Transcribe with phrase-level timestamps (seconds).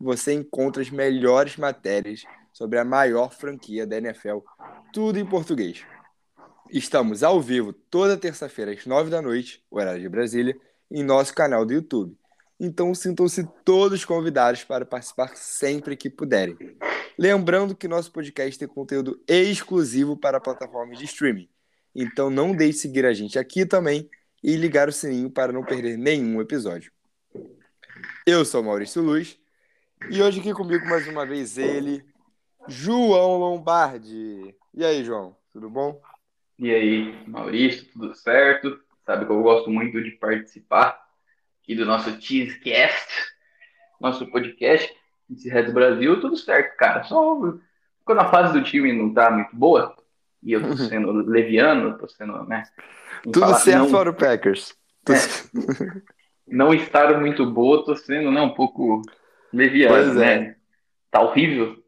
[0.00, 4.38] você encontra as melhores matérias sobre a maior franquia da NFL,
[4.92, 5.84] tudo em português.
[6.70, 10.56] Estamos ao vivo toda terça-feira às nove da noite, horário de Brasília,
[10.90, 12.16] em nosso canal do YouTube.
[12.58, 16.56] Então sintam-se todos convidados para participar sempre que puderem.
[17.18, 21.48] Lembrando que nosso podcast tem conteúdo exclusivo para a plataforma de streaming.
[21.94, 24.08] Então não deixe de seguir a gente aqui também
[24.42, 26.92] e ligar o sininho para não perder nenhum episódio.
[28.26, 29.39] Eu sou Maurício Luz
[30.08, 32.04] e hoje aqui comigo mais uma vez ele,
[32.66, 34.54] João Lombardi.
[34.72, 36.00] E aí, João, tudo bom?
[36.58, 38.80] E aí, Maurício, tudo certo?
[39.04, 41.00] Sabe que eu gosto muito de participar
[41.62, 43.08] aqui do nosso Cheesecast,
[44.00, 44.94] nosso podcast,
[45.30, 47.04] esse Red Brasil, tudo certo, cara.
[47.04, 47.38] Só
[48.04, 49.94] quando a fase do time não tá muito boa,
[50.42, 52.64] e eu tô sendo leviano, tô sendo, né?
[53.22, 53.90] Tudo certo não...
[53.90, 54.74] para o Packers.
[55.08, 56.02] É
[56.46, 59.02] não estar muito boa, tô sendo né, um pouco
[59.52, 60.38] leviano, é.
[60.38, 60.56] né?
[61.10, 61.82] Tá horrível.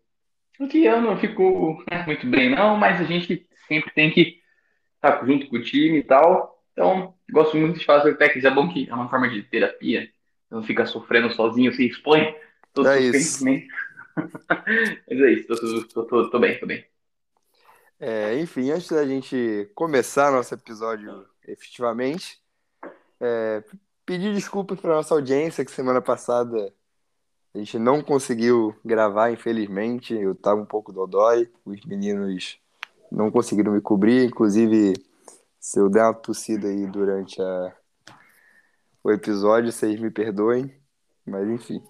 [0.58, 4.40] Porque eu não fico né, muito bem, não, mas a gente sempre tem que
[4.96, 6.62] estar tá junto com o time e tal.
[6.72, 8.50] Então, gosto muito de fazer técnicas.
[8.50, 10.08] É bom que é uma forma de terapia.
[10.48, 12.34] Você não fica sofrendo sozinho, se expõe.
[12.72, 13.44] Tô é isso.
[14.14, 16.84] mas é isso, tô, tô, tô, tô bem, tô bem.
[17.98, 22.38] É, enfim, antes da gente começar nosso episódio efetivamente,
[23.20, 23.62] é,
[24.04, 26.72] pedir desculpas para nossa audiência, que semana passada
[27.54, 30.14] a gente não conseguiu gravar, infelizmente.
[30.14, 32.58] Eu estava um pouco dodói, os meninos
[33.10, 34.24] não conseguiram me cobrir.
[34.24, 34.94] Inclusive,
[35.60, 37.76] se eu der uma tossida aí durante a...
[39.04, 40.74] o episódio, vocês me perdoem.
[41.26, 41.82] Mas enfim,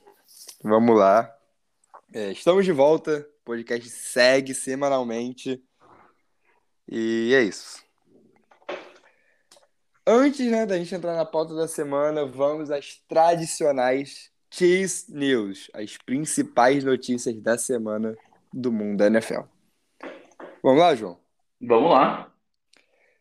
[0.64, 1.32] vamos lá.
[2.12, 5.62] É, estamos de volta, o podcast segue semanalmente.
[6.88, 7.80] E é isso.
[10.04, 15.96] Antes né, da gente entrar na pauta da semana, vamos às tradicionais Cheese News, as
[15.96, 18.14] principais notícias da semana
[18.52, 19.44] do mundo da NFL.
[20.62, 21.18] Vamos lá, João?
[21.58, 22.30] Vamos lá.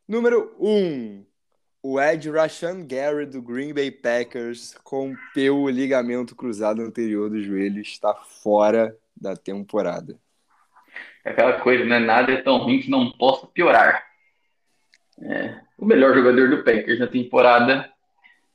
[0.06, 0.68] Número 1.
[0.70, 1.26] Um,
[1.82, 7.78] o Ed Rashan Gary do Green Bay Packers rompeu o ligamento cruzado anterior do joelho
[7.78, 10.20] e está fora da temporada.
[11.24, 11.98] É aquela coisa, né?
[11.98, 14.06] Nada é tão ruim que não possa piorar.
[15.22, 17.91] É, o melhor jogador do Packers na temporada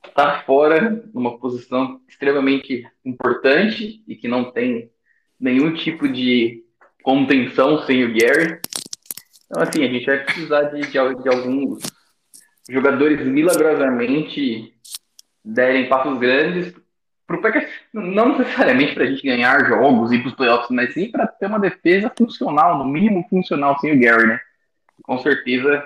[0.09, 4.91] está fora, numa posição extremamente importante e que não tem
[5.39, 6.63] nenhum tipo de
[7.03, 8.59] contenção sem o Gary.
[9.45, 11.81] Então, assim, a gente vai precisar de, de, de alguns
[12.69, 14.73] jogadores milagrosamente
[15.43, 16.73] derem passos grandes
[17.25, 20.93] para o Packers, não necessariamente para a gente ganhar jogos e para os playoffs, mas
[20.93, 24.39] sim para ter uma defesa funcional, no mínimo funcional sem o Gary, né?
[25.03, 25.85] Com certeza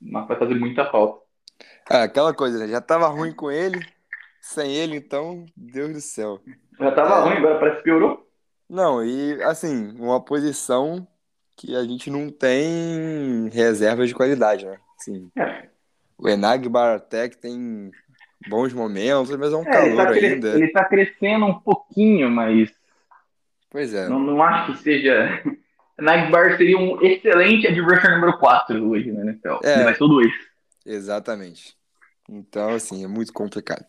[0.00, 1.23] vai fazer muita falta.
[1.90, 2.68] É, aquela coisa, né?
[2.68, 3.80] Já tava ruim com ele,
[4.40, 6.40] sem ele, então, Deus do céu.
[6.78, 7.20] Já tava é...
[7.20, 8.26] ruim, agora parece que piorou.
[8.68, 11.06] Não, e assim, uma posição
[11.56, 14.78] que a gente não tem reservas de qualidade, né?
[14.98, 15.68] Assim, é.
[16.16, 17.90] O Enag Baratek tem
[18.48, 20.48] bons momentos, mas é um é, calor ele tá ainda.
[20.48, 22.72] Ele tá crescendo um pouquinho, mas.
[23.70, 24.08] Pois é.
[24.08, 25.42] Não, não acho que seja
[25.98, 29.58] Nagbar seria um excelente adversário número 4 hoje na NFL.
[29.62, 30.32] É, Ele vai ser o 2.
[30.84, 31.76] Exatamente.
[32.28, 33.86] Então, assim, é muito complicado.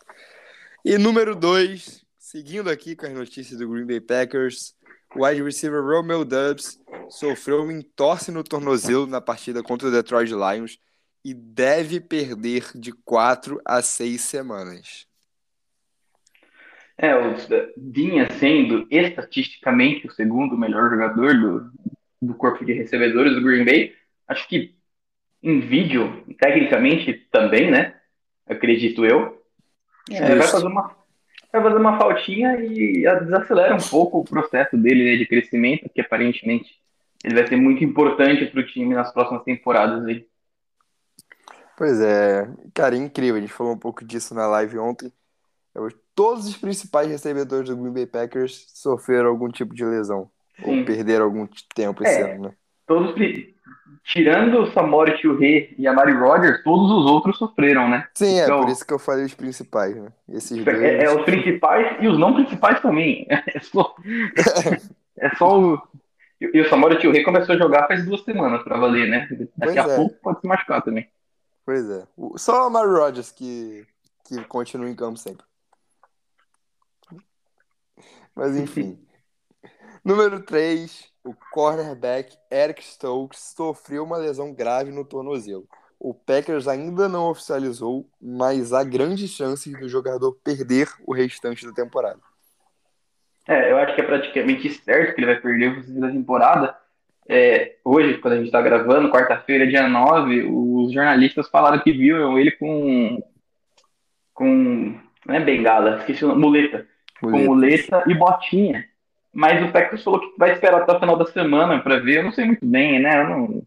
[0.83, 4.75] E número 2, seguindo aqui com as notícias do Green Bay Packers,
[5.15, 10.29] o wide receiver Romeo Dubs sofreu um entorse no tornozelo na partida contra o Detroit
[10.29, 10.77] Lions
[11.23, 15.07] e deve perder de 4 a 6 semanas.
[16.97, 17.35] É, o,
[17.77, 21.71] vinha sendo estatisticamente o segundo melhor jogador do,
[22.21, 23.93] do corpo de recebedores do Green Bay.
[24.27, 24.75] Acho que
[25.45, 27.93] em vídeo, tecnicamente também, né?
[28.47, 29.43] Acredito eu.
[30.09, 30.95] É, vai, fazer uma,
[31.53, 36.01] vai fazer uma faltinha e desacelera um pouco o processo dele né, de crescimento, porque
[36.01, 36.71] aparentemente
[37.23, 40.03] ele vai ser muito importante para o time nas próximas temporadas.
[40.05, 40.27] Aí.
[41.77, 43.35] Pois é, cara, é incrível.
[43.35, 45.13] A gente falou um pouco disso na live ontem.
[46.15, 50.31] Todos os principais recebedores do Green Bay Packers sofreram algum tipo de lesão.
[50.55, 50.79] Sim.
[50.79, 52.53] Ou perderam algum tempo esse é, ano, né?
[52.87, 53.13] Todos,
[54.03, 58.07] tirando o Samori Churré e a Mari Rogers, todos os outros sofreram, né?
[58.13, 60.11] Sim, é Então, por isso que eu falei os principais, né?
[60.29, 60.81] Esses dois.
[60.81, 63.27] é, é os principais e os não principais também.
[63.47, 63.95] É só,
[65.17, 65.81] é só o.
[66.39, 69.27] E o Samori começou a jogar faz duas semanas pra valer, né?
[69.57, 69.95] Daqui Pois a é.
[69.95, 71.09] pouco pode se machucar também.
[71.65, 72.03] Pois é.
[72.35, 73.85] Só o Amari Rodgers que,
[74.27, 75.45] que continua em campo sempre.
[78.35, 78.99] Mas enfim.
[80.05, 85.67] Número 3, o cornerback Eric Stokes sofreu uma lesão grave no tornozelo.
[85.99, 91.73] O Packers ainda não oficializou, mas há grandes chances do jogador perder o restante da
[91.73, 92.19] temporada.
[93.47, 96.77] É, eu acho que é praticamente certo que ele vai perder o resto da temporada.
[97.27, 102.37] É, hoje, quando a gente tá gravando, quarta-feira, dia 9, os jornalistas falaram que viram
[102.37, 103.23] ele com.
[104.35, 104.99] com.
[105.25, 106.87] Não é bengala, esqueci o nome, muleta.
[107.19, 108.87] Com muleta e botinha.
[109.35, 112.19] Mas o Packers falou que vai esperar até o final da semana pra ver.
[112.19, 113.21] Eu não sei muito bem, né?
[113.21, 113.63] Eu não,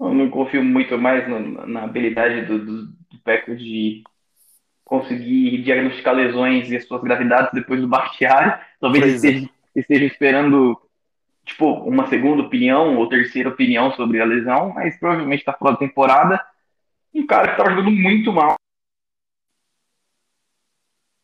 [0.00, 4.02] eu não confio muito mais no- na habilidade do, do, do de
[4.82, 8.58] conseguir diagnosticar lesões e as suas gravidades depois do bastiário.
[8.80, 9.28] Talvez Pois é.
[9.28, 10.80] esteja, esteja esperando
[11.44, 15.78] tipo uma segunda opinião ou terceira opinião sobre a lesão, mas provavelmente está fora da
[15.78, 16.40] temporada.
[17.14, 18.55] Um cara que estava jogando muito mal.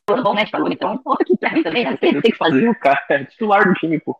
[0.08, 0.46] Bom, né?
[0.46, 1.96] Falou, então, outra que pra também, né?
[1.96, 4.18] Tem o que fazer, o cara é titular do time, pô.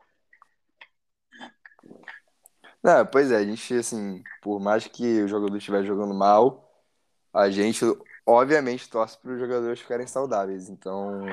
[2.82, 6.68] Não, pois é, a gente, assim, por mais que o jogador estiver jogando mal,
[7.32, 7.84] a gente,
[8.26, 10.68] obviamente, torce para os jogadores ficarem saudáveis.
[10.68, 11.24] Então,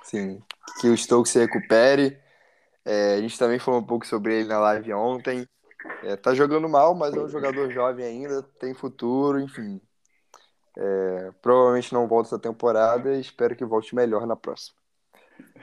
[0.00, 0.40] assim,
[0.80, 2.18] que o Stokes se recupere.
[2.84, 5.46] É, a gente também falou um pouco sobre ele na live ontem.
[6.04, 9.80] É, tá jogando mal, mas é um jogador jovem ainda, tem futuro, enfim.
[10.76, 14.78] É, provavelmente não volta essa temporada e espero que volte melhor na próxima.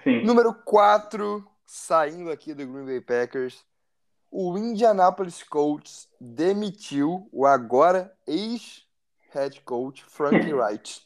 [0.03, 0.23] Sim.
[0.23, 3.65] Número 4, saindo aqui do Green Bay Packers,
[4.31, 11.01] o Indianapolis Colts demitiu o agora ex-head coach Frank Wright.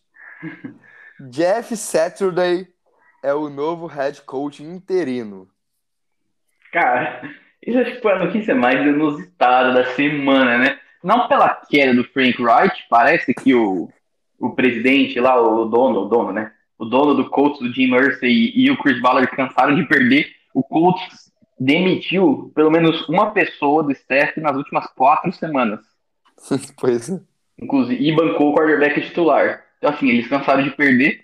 [1.29, 2.67] Jeff Saturday
[3.23, 5.47] é o novo head coach interino.
[6.71, 7.21] Cara,
[7.65, 10.80] isso acho que foi a notícia mais inusitada da semana, né?
[11.03, 13.89] Não pela queda do Frank Wright, parece que o,
[14.39, 16.51] o presidente lá, o dono, o dono, né?
[16.77, 20.27] O dono do Colts, do Jim Irsay e, e o Chris Ballard cansaram de perder.
[20.53, 25.79] O Colts demitiu pelo menos uma pessoa do staff nas últimas quatro semanas.
[26.79, 27.19] pois é.
[27.59, 29.63] Inclusive, e bancou o quarterback titular.
[29.77, 31.21] Então, assim, eles cansaram de perder.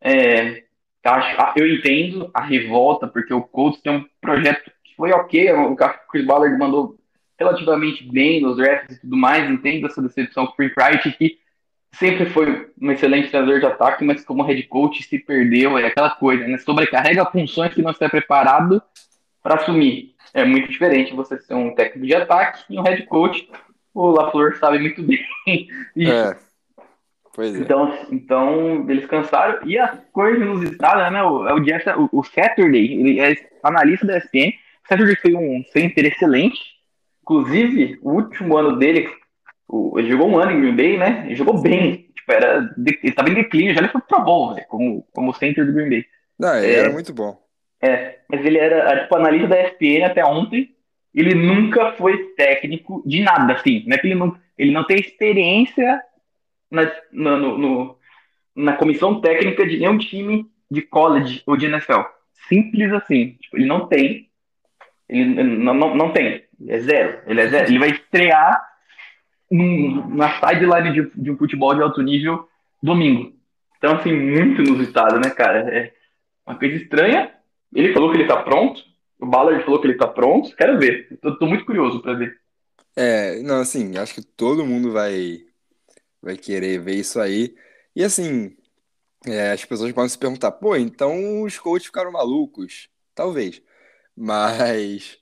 [0.00, 0.64] É,
[1.04, 5.52] acho, ah, eu entendo a revolta, porque o Colts tem um projeto que foi ok.
[5.52, 5.76] O
[6.10, 6.96] Chris Ballard mandou
[7.38, 9.48] relativamente bem nos drafts e tudo mais.
[9.50, 11.38] Entendo essa decepção com o Frank Wright, que
[11.94, 15.78] sempre foi um excelente treinador de ataque, mas como head coach se perdeu.
[15.78, 16.58] É aquela coisa, né?
[16.58, 18.82] Sobrecarrega funções que não está preparado
[19.42, 20.14] para assumir.
[20.34, 23.48] É muito diferente você ser um técnico de ataque e um head coach.
[23.94, 25.24] O LaFleur sabe muito bem
[25.96, 26.12] isso.
[26.12, 26.36] É.
[27.34, 27.58] Pois é.
[27.58, 29.66] Então, então, eles cansaram.
[29.66, 31.22] E a coisa inusitada, né?
[31.22, 34.52] O, é o, o Saturday, ele é analista da ESPN.
[34.84, 36.75] O Saturday foi um center excelente.
[37.26, 39.08] Inclusive, o último ano dele,
[39.66, 41.24] o, ele jogou um ano em Green Bay, né?
[41.26, 42.06] Ele jogou bem.
[42.14, 45.66] Tipo, era, ele tava em declínio, já ele foi pro bom, velho, como, como center
[45.66, 46.04] do Green Bay.
[46.38, 46.78] Não, ele É.
[46.78, 47.36] era muito bom.
[47.82, 50.70] É, mas ele era tipo analista da ESPN até ontem.
[51.12, 53.84] Ele nunca foi técnico de nada, assim.
[53.90, 56.00] É que ele não, ele não tem experiência
[56.70, 57.96] na, na, no- no-
[58.54, 62.02] na comissão técnica de nenhum time de college ou de NFL.
[62.48, 63.36] Simples assim.
[63.40, 64.28] Tipo, ele não tem.
[65.08, 66.42] Ele não, não, não tem.
[66.66, 67.20] É zero.
[67.26, 67.68] Ele é zero.
[67.68, 68.76] Ele vai estrear
[69.50, 72.48] na sideline de, de um futebol de alto nível
[72.82, 73.34] domingo.
[73.78, 75.60] Então, assim, muito inusitado, né, cara?
[75.74, 75.92] É
[76.46, 77.32] uma coisa estranha.
[77.74, 78.82] Ele falou que ele tá pronto.
[79.18, 80.54] O Ballard falou que ele tá pronto.
[80.56, 81.18] Quero ver.
[81.20, 82.38] Tô, tô muito curioso pra ver.
[82.94, 85.40] É, não, assim, acho que todo mundo vai,
[86.22, 87.54] vai querer ver isso aí.
[87.94, 88.56] E assim,
[89.26, 92.88] é, as pessoas podem se perguntar, pô, então os coaches ficaram malucos?
[93.14, 93.62] Talvez.
[94.16, 95.18] Mas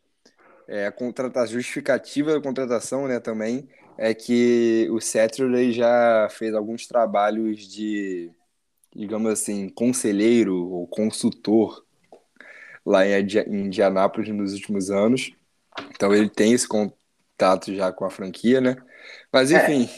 [0.68, 6.54] é, a contratação, a justificativa da contratação, né, também, é que o Saturday já fez
[6.54, 8.30] alguns trabalhos de,
[8.94, 11.84] digamos assim, conselheiro ou consultor
[12.84, 15.32] lá em Indianápolis nos últimos anos.
[15.90, 18.76] Então ele tem esse contato já com a franquia, né?
[19.32, 19.56] Mas É.
[19.56, 19.88] enfim,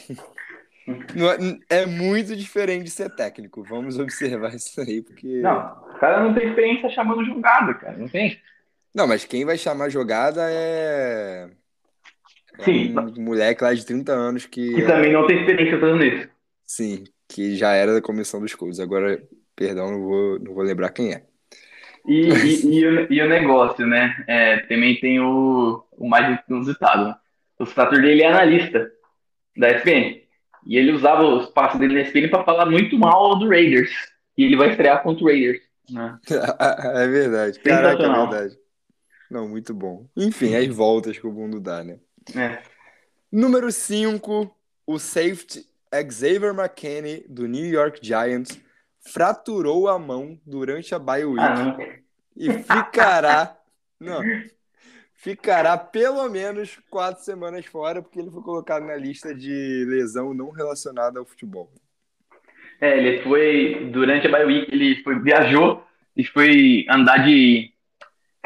[1.69, 3.63] é, é muito diferente de ser técnico.
[3.63, 5.41] Vamos observar isso aí, porque.
[5.41, 7.97] Não, o cara não tem experiência chamando jogada, cara.
[7.97, 8.39] Não tem?
[8.97, 11.47] Não, mas quem vai chamar jogada é.
[12.57, 12.95] é Sim.
[12.97, 14.73] um moleque lá de 30 anos que.
[14.73, 16.27] Que também não tem experiência fazendo isso.
[16.65, 18.79] Sim, que já era da comissão dos Colts.
[18.79, 19.21] Agora,
[19.55, 21.21] perdão, não vou, não vou lembrar quem é.
[22.07, 22.21] E,
[22.65, 24.15] e, e, o, e o negócio, né?
[24.27, 27.09] É, também tem o, o mais inusitado.
[27.09, 27.15] né?
[27.59, 28.91] o status dele é analista
[29.55, 30.23] da ESPN.
[30.65, 33.91] E ele usava os passos dele na ESPN para falar muito mal do Raiders.
[34.35, 35.61] E ele vai estrear contra o Raiders.
[35.87, 36.17] Né?
[36.95, 37.59] é verdade.
[37.59, 38.66] Caraca, é verdade.
[39.29, 40.07] Não, muito bom.
[40.15, 41.99] Enfim, as voltas que o mundo dá, né?
[42.35, 42.61] É.
[43.31, 44.55] Número 5,
[44.85, 48.59] o safety Xavier McKinney, do New York Giants,
[48.99, 51.77] fraturou a mão durante a bye week Ah,
[52.35, 53.57] e ficará,
[53.99, 54.21] não,
[55.15, 60.51] ficará pelo menos quatro semanas fora, porque ele foi colocado na lista de lesão não
[60.51, 61.71] relacionada ao futebol.
[62.79, 65.83] É, ele foi, durante a bye week, ele foi, viajou
[66.15, 67.71] e foi andar de.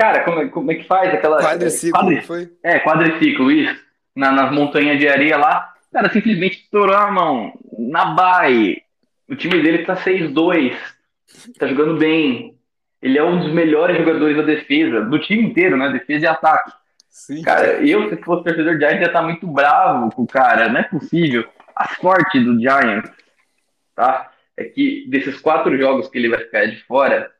[0.02, 1.40] Cara, como, é- como é que faz aquela.
[1.42, 2.50] Quadriciclo, quadri- não foi?
[2.64, 3.80] É, quadriciclo, isso.
[4.16, 5.74] Na, nas montanhas de areia lá.
[5.94, 7.54] Cara, simplesmente estourou a mão.
[7.78, 8.82] Na bye.
[9.30, 10.76] O time dele tá 6-2.
[11.60, 12.58] Tá jogando bem.
[13.02, 15.90] Ele é um dos melhores jogadores da defesa, do time inteiro, né?
[15.92, 16.72] Defesa e ataque.
[17.10, 17.42] Sim.
[17.44, 20.68] Cara, eu, se fosse torcedor Giants, ia tá muito bravo com o cara.
[20.70, 21.48] Não é possível.
[21.76, 23.10] A sorte do Giants,
[23.96, 24.32] tá?
[24.58, 27.32] É que desses quatro jogos que ele vai ficar de fora,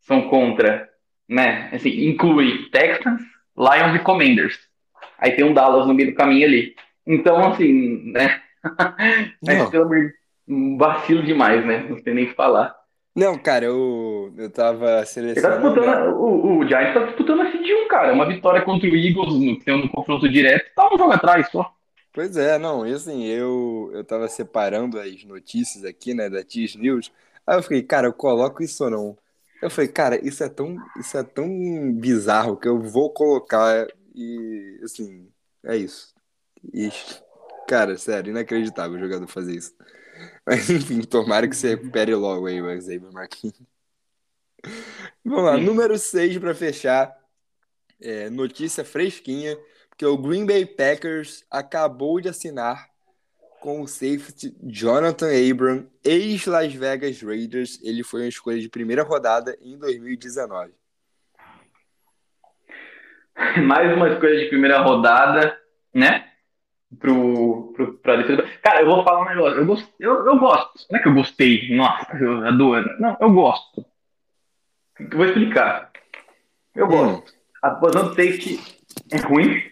[0.00, 0.89] são contra,
[1.30, 1.70] né?
[1.72, 3.22] Assim, inclui Texans,
[3.56, 4.58] Lions e Commanders.
[5.16, 6.74] Aí tem um Dallas no meio do caminho ali.
[7.06, 8.40] Então, assim, né?
[9.40, 9.70] Mas, Não.
[9.70, 10.14] pelo amor de
[10.48, 11.86] um vacilo demais, né?
[11.88, 12.74] Não tem nem o que falar.
[13.14, 15.62] Não, cara, eu, eu tava tá selecionando.
[15.62, 18.12] disputando, o, o Giants tá disputando a seed 1, cara.
[18.12, 21.72] Uma vitória contra o Eagles no, um confronto direto, tá um jogo atrás só.
[22.12, 26.74] Pois é, não, e assim, eu, eu tava separando as notícias aqui, né, da Tiz
[26.74, 27.12] News.
[27.46, 29.16] Aí eu fiquei, cara, eu coloco isso ou não?
[29.62, 34.80] Eu falei, cara, isso é tão, isso é tão bizarro que eu vou colocar e,
[34.82, 35.30] assim,
[35.64, 36.14] é isso.
[36.72, 36.90] E,
[37.68, 39.74] cara, sério, inacreditável o jogador fazer isso.
[40.46, 43.60] Mas, enfim, tomara que se recupere logo aí o Xavier Marquinhos.
[45.24, 47.18] Vamos lá, número 6 para fechar.
[48.00, 49.58] É, notícia fresquinha,
[49.90, 52.89] porque o Green Bay Packers acabou de assinar
[53.60, 57.78] com o safety Jonathan Abram, ex-Las Vegas Raiders.
[57.82, 60.72] Ele foi uma escolha de primeira rodada em 2019.
[63.64, 65.56] Mais uma escolha de primeira rodada,
[65.94, 66.26] né?
[66.98, 68.48] Pro, pro, pra defesa.
[68.62, 69.58] Cara, eu vou falar um negócio.
[69.58, 70.86] Eu, gost, eu, eu gosto.
[70.90, 71.76] Não é que eu gostei.
[71.76, 72.90] Nossa, eu adoro.
[72.98, 73.86] Não, eu gosto.
[74.98, 75.92] Eu vou explicar.
[76.74, 77.32] Eu gosto.
[77.62, 78.60] A posição de safety
[79.12, 79.62] é ruim.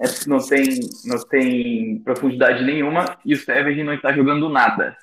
[0.00, 0.64] É, não, tem,
[1.04, 3.16] não tem profundidade nenhuma.
[3.24, 4.96] E o Savage não está jogando nada.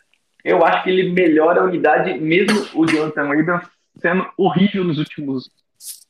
[0.43, 3.67] Eu acho que ele melhora a unidade, mesmo o Jonathan Abrams
[3.97, 5.49] sendo horrível nos últimos,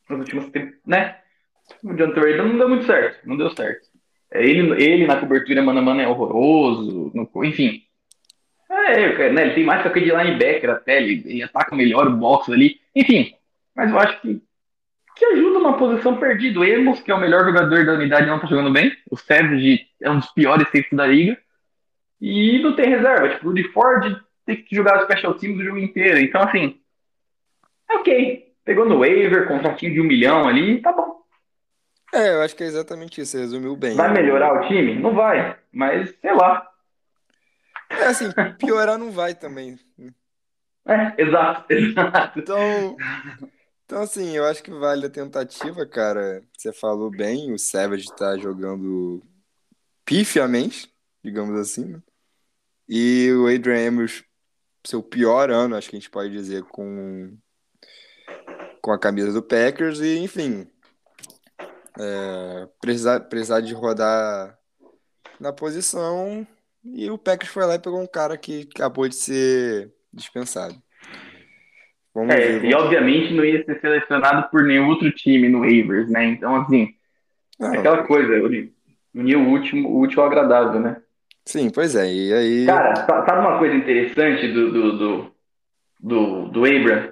[0.09, 1.17] nos últimos tempos, né?
[1.83, 3.27] O Jonathan Abrams não deu muito certo.
[3.27, 3.87] Não deu certo.
[4.33, 7.11] É, Ele, ele na cobertura mano a mano é horroroso.
[7.13, 7.83] no- enfim.
[8.69, 10.97] É, né, ele tem mais que de linebacker até.
[11.01, 12.79] Ele, ele ataca melhor o box ali.
[12.95, 13.33] Enfim.
[13.75, 14.41] Mas eu acho que
[15.15, 16.59] que ajuda uma posição perdida.
[16.59, 18.91] O Emos, que é o melhor jogador da unidade, não tá jogando bem.
[19.09, 21.37] O Savage é um dos piores safes da liga.
[22.19, 23.29] E não tem reserva.
[23.29, 26.19] Tipo, o de Ford tem que jogar os special teams o jogo inteiro.
[26.19, 26.79] Então, assim,
[27.89, 28.53] é ok.
[28.63, 31.21] Pegou no waiver, contratinho de um milhão ali, tá bom.
[32.13, 33.95] É, eu acho que é exatamente isso, você resumiu bem.
[33.95, 34.95] Vai melhorar o time?
[34.95, 35.57] Não vai.
[35.71, 36.67] Mas, sei lá.
[37.89, 39.79] É assim, piorar não vai também.
[40.85, 42.39] É, exato, exato.
[42.39, 42.97] Então,
[43.91, 46.41] então, assim, eu acho que vale a tentativa, cara.
[46.57, 49.21] Você falou bem, o Savage tá jogando
[50.05, 50.89] pifiamente,
[51.21, 52.03] digamos assim, né?
[52.87, 54.23] E o Adrian Amos,
[54.87, 57.37] seu pior ano, acho que a gente pode dizer, com,
[58.81, 59.99] com a camisa do Packers.
[59.99, 60.65] E, enfim,
[61.99, 64.57] é, precisar, precisar de rodar
[65.37, 66.47] na posição.
[66.81, 70.81] E o Packers foi lá e pegou um cara que acabou de ser dispensado.
[72.13, 72.65] Vamos É, ver.
[72.65, 76.25] e obviamente não ia ser selecionado por nenhum outro time no waivers, né?
[76.25, 76.89] Então, assim,
[77.61, 78.33] é aquela coisa,
[79.13, 80.97] unir o último, o útil ao agradável, né?
[81.45, 82.11] Sim, pois é.
[82.11, 82.65] E aí.
[82.65, 85.31] Cara, sa- sabe uma coisa interessante do, do, do,
[85.99, 87.11] do, do Abram?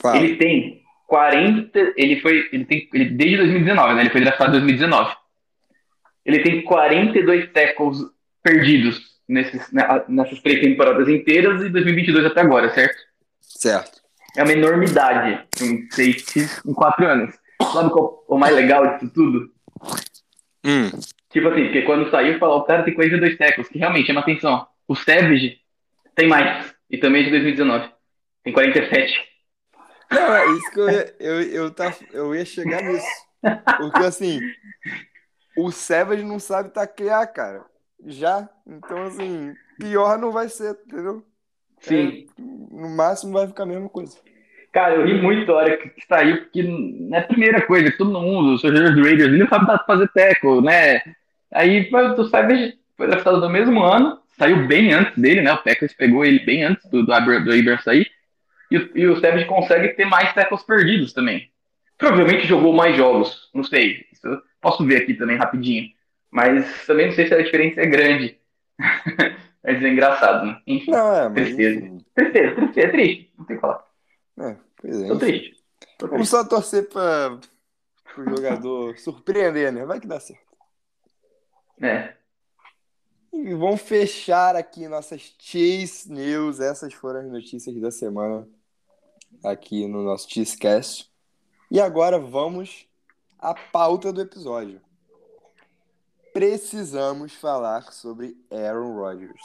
[0.00, 0.16] fala.
[0.18, 1.92] Ele tem 40.
[1.96, 2.48] Ele foi.
[2.52, 2.88] Ele tem.
[2.92, 4.00] Ele, desde 2019, né?
[4.02, 5.14] Ele foi draftado em 2019.
[6.24, 7.98] Ele tem 42 tackles
[8.42, 12.96] perdidos nesses, né, nessas três temporadas inteiras e 2022 até agora, certo?
[13.48, 14.00] Certo.
[14.36, 17.34] É uma enormidade um safety em quatro anos.
[17.72, 19.50] Sabe qual é o mais legal disso tudo?
[20.64, 20.90] Hum,
[21.30, 24.66] Tipo assim, porque quando saiu, falou, o cara tem 42 tackles, que realmente chama atenção.
[24.86, 25.60] O Savage
[26.14, 27.92] tem mais, e também é de 2019.
[28.42, 29.28] Tem 47.
[30.10, 33.06] Não, é isso que eu ia, eu, eu, tá, eu ia chegar nisso.
[33.76, 34.40] Porque assim,
[35.56, 37.64] o Savage não sabe taclear, cara.
[38.06, 38.48] Já.
[38.66, 41.26] Então, assim, pior não vai ser, entendeu?
[41.80, 42.26] Sim.
[42.38, 44.16] No máximo vai ficar a mesma coisa.
[44.72, 46.60] Cara, eu ri muito a hora que, saiu, porque
[47.12, 50.08] é a primeira coisa que todo mundo, os jogadores do Raiders, ele não sabe fazer
[50.08, 51.00] tackle, né?
[51.52, 55.52] Aí o Savage foi draftado no mesmo ano, saiu bem antes dele, né?
[55.52, 58.06] O Packers pegou ele bem antes do, do, do Abrams sair.
[58.70, 61.50] E, e o Savage consegue ter mais tackles perdidos também.
[61.96, 64.04] Provavelmente jogou mais jogos, não sei.
[64.60, 65.88] Posso ver aqui também rapidinho.
[66.30, 68.36] Mas também não sei se a diferença é grande.
[69.64, 70.62] É engraçado, né?
[70.66, 71.78] Enfim, Não, é, mas tristeza.
[71.86, 72.04] enfim.
[72.14, 73.32] Tristeza, tristeza, é triste.
[73.36, 73.84] Não tem o que falar.
[74.40, 75.08] É, pois é.
[75.08, 75.64] Tô triste.
[75.98, 76.30] Tô Vamos triste.
[76.30, 77.38] só torcer para
[78.16, 79.84] o jogador surpreender, né?
[79.84, 80.46] Vai que dá certo.
[81.80, 82.14] É.
[83.32, 86.60] E vamos fechar aqui nossas Chase News.
[86.60, 88.48] Essas foram as notícias da semana
[89.44, 91.10] aqui no nosso Cheesecast.
[91.70, 92.86] E agora vamos
[93.38, 94.80] à pauta do episódio.
[96.38, 99.42] Precisamos falar sobre Aaron Rodgers.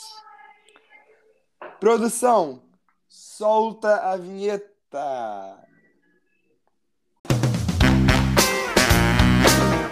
[1.80, 2.62] Produção,
[3.08, 5.58] solta a vinheta.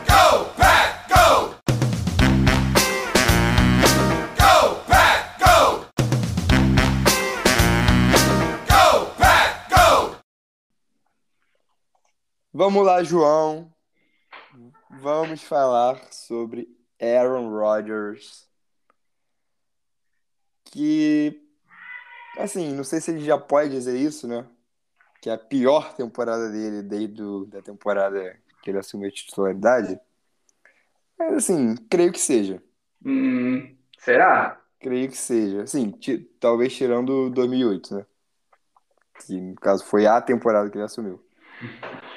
[0.06, 1.56] Go, Pack, go!
[4.38, 5.88] Go, Pack, go!
[8.70, 10.18] Go, Pack, go!
[12.54, 13.74] Vamos lá, João.
[15.00, 18.48] Vamos falar sobre Aaron Rodgers.
[20.66, 21.42] Que,
[22.38, 24.46] assim, não sei se ele já pode dizer isso, né?
[25.22, 30.00] Que é a pior temporada dele desde o- da temporada que ele assumiu a titularidade.
[31.18, 32.62] Mas, assim, creio que seja.
[33.06, 34.62] Hum, será?
[34.80, 35.64] Creio que seja.
[35.64, 35.92] Assim,
[36.40, 38.06] talvez tirando 2008, né?
[39.26, 41.24] Que, no caso, foi a temporada que ele assumiu.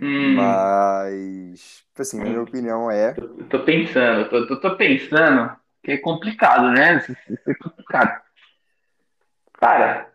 [0.00, 3.14] Hum, Mas, assim, na minha opinião, é.
[3.16, 6.98] eu tô pensando, tô, tô, tô pensando que é complicado, né?
[6.98, 7.12] Isso,
[7.48, 8.20] é complicado.
[9.54, 10.08] Cara,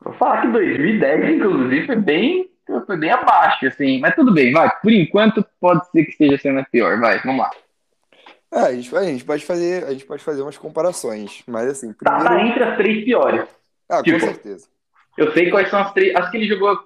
[0.00, 2.50] vou falar que 2010, inclusive, foi bem,
[2.86, 4.00] foi bem abaixo, assim.
[4.00, 4.68] Mas tudo bem, vai.
[4.80, 6.98] Por enquanto, pode ser que esteja sendo a pior.
[6.98, 7.50] Vai, vamos lá.
[8.50, 11.92] É, a gente, a gente pode fazer, a gente pode fazer umas comparações, mas assim,
[11.92, 12.48] Tá, tá primeiro.
[12.48, 13.48] entre as três piores.
[13.88, 14.68] Ah, com tipo, certeza.
[15.16, 16.14] Eu sei quais são as três.
[16.16, 16.78] As que ele jogou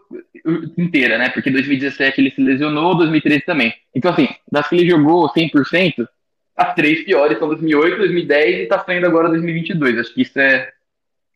[0.76, 1.28] inteira, né?
[1.30, 3.72] Porque 2017 ele se lesionou, 2013 também.
[3.94, 6.08] Então, assim, das que ele jogou 100%,
[6.56, 9.98] as três piores são 2008, 2010 e tá saindo agora 2022.
[9.98, 10.72] Acho que isso é.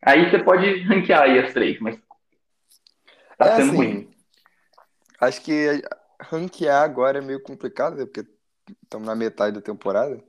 [0.01, 1.97] Aí você pode ranquear aí as três, mas.
[3.37, 4.09] Tá É sendo assim, ruim.
[5.19, 5.81] acho que
[6.21, 8.05] ranquear agora é meio complicado, né?
[8.05, 8.29] Porque
[8.83, 10.21] estamos na metade da temporada.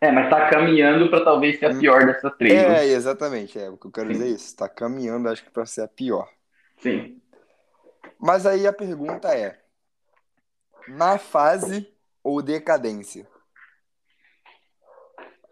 [0.00, 2.54] É, mas tá caminhando pra talvez ser a pior dessas três.
[2.54, 2.86] É, né?
[2.86, 4.12] exatamente, é o que eu quero Sim.
[4.14, 4.46] dizer é isso.
[4.46, 6.26] Está caminhando, acho que para ser a pior.
[6.78, 7.20] Sim.
[8.18, 9.58] Mas aí a pergunta é:
[10.88, 11.86] na fase
[12.22, 13.28] ou decadência?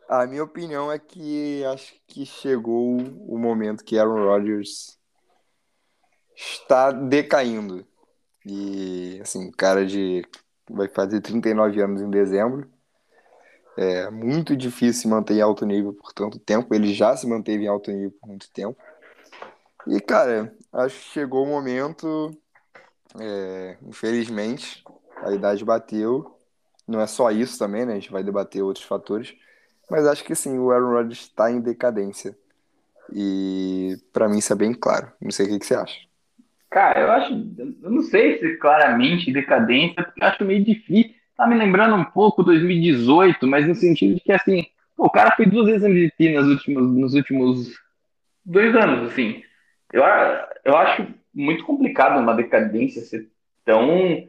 [0.08, 4.98] A minha opinião é que acho que chegou o momento que Aaron Rodgers
[6.34, 7.86] está decaindo.
[8.46, 10.26] E assim, cara de
[10.70, 12.70] vai fazer 39 anos em dezembro.
[13.80, 16.74] É muito difícil se manter em alto nível por tanto tempo.
[16.74, 18.76] Ele já se manteve em alto nível por muito tempo.
[19.86, 22.36] E, cara, acho que chegou o momento.
[23.20, 24.82] é, infelizmente,
[25.22, 26.36] a idade bateu.
[26.88, 27.92] Não é só isso também, né?
[27.92, 29.36] A gente vai debater outros fatores.
[29.88, 32.36] Mas acho que sim, o Aaron Rodgers está em decadência.
[33.12, 35.12] E pra mim isso é bem claro.
[35.20, 36.00] Não sei o que, que você acha.
[36.68, 37.32] Cara, eu acho.
[37.82, 41.17] Eu não sei se claramente decadência, porque eu acho meio difícil.
[41.38, 45.30] Tá me lembrando um pouco 2018, mas no sentido de que, assim, pô, o cara
[45.36, 47.80] foi duas vezes MVP nas últimas, nos últimos
[48.44, 49.40] dois anos, assim.
[49.92, 50.02] Eu,
[50.64, 53.30] eu acho muito complicado uma decadência ser
[53.64, 54.26] tão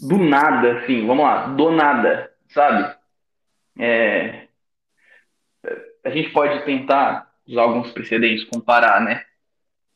[0.00, 2.96] do nada, assim, vamos lá, do nada, sabe?
[3.78, 4.48] É,
[6.02, 9.24] a gente pode tentar usar alguns precedentes, comparar, né?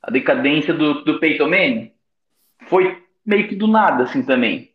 [0.00, 1.92] A decadência do, do Peyton Manning
[2.68, 4.72] foi meio que do nada, assim, também.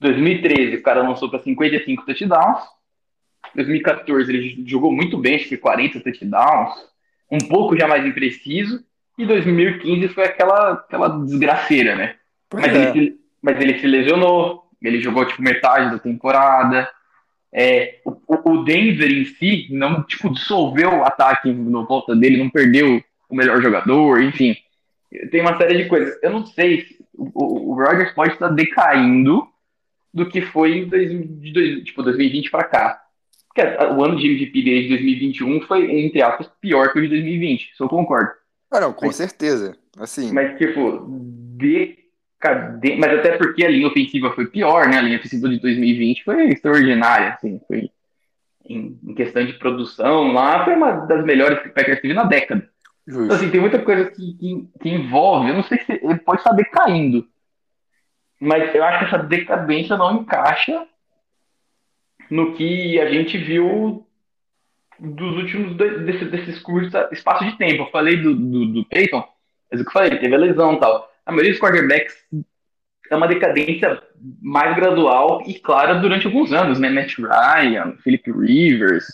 [0.00, 2.60] 2013, o cara lançou para 55 touchdowns.
[3.54, 6.74] 2014, ele jogou muito bem, acho que 40 touchdowns.
[7.30, 8.84] Um pouco já mais impreciso.
[9.16, 12.14] E 2015 foi aquela, aquela desgraceira, né?
[12.48, 12.80] Pois Mas, é.
[12.80, 14.64] ele se, mas ele se lesionou.
[14.80, 16.88] Ele jogou, tipo, metade da temporada.
[17.52, 22.50] É, o, o Denver em si não, tipo, dissolveu o ataque no volta dele, não
[22.50, 24.56] perdeu o melhor jogador, enfim.
[25.30, 26.16] Tem uma série de coisas.
[26.22, 29.48] Eu não sei se o, o Rodgers pode estar decaindo
[30.12, 33.02] do que foi de dois, tipo, 2020 para cá.
[33.46, 33.62] Porque
[33.94, 37.70] o ano de MVP dele de 2021 foi, entre aspas, pior que o de 2020.
[37.72, 38.30] Isso eu concordo.
[38.70, 39.76] Ah, não, com Mas- certeza.
[39.98, 41.06] Assim, Mas, tipo,
[42.40, 42.96] decadente.
[42.98, 44.98] Mas até porque a linha ofensiva foi pior, né?
[44.98, 47.60] A linha ofensiva de 2020 foi extraordinária, assim.
[47.66, 47.90] Foi
[48.68, 52.24] em, em questão de produção lá, foi uma das melhores que o Packers teve na
[52.24, 52.68] década.
[53.08, 55.48] Então, assim, tem muita coisa que, que, que envolve.
[55.48, 57.26] Eu não sei se ele pode estar decaindo.
[58.40, 60.86] Mas eu acho que essa decadência não encaixa
[62.30, 64.06] no que a gente viu
[64.98, 67.82] dos últimos dois, desse, desses curtos espaço de tempo.
[67.82, 69.24] Eu falei do, do, do Peyton,
[69.70, 71.10] mas o que eu falei, teve a lesão e tal.
[71.24, 72.14] A maioria dos quarterbacks
[73.10, 74.02] é uma decadência
[74.40, 76.90] mais gradual e clara durante alguns anos, né?
[76.90, 79.06] Matt Ryan, Philip Rivers,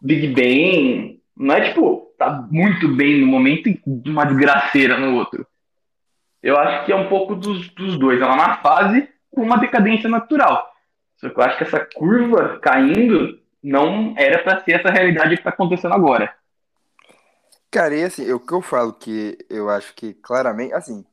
[0.00, 1.20] Big Ben.
[1.36, 5.46] Não é tipo, tá muito bem no momento e uma desgraceira no outro.
[6.42, 8.20] Eu acho que é um pouco dos, dos dois.
[8.20, 10.70] É uma fase com uma decadência natural.
[11.16, 15.40] Só que eu acho que essa curva caindo não era para ser essa realidade que
[15.40, 16.34] está acontecendo agora.
[17.70, 21.04] Cara, e assim, o que eu falo que eu acho que claramente, assim,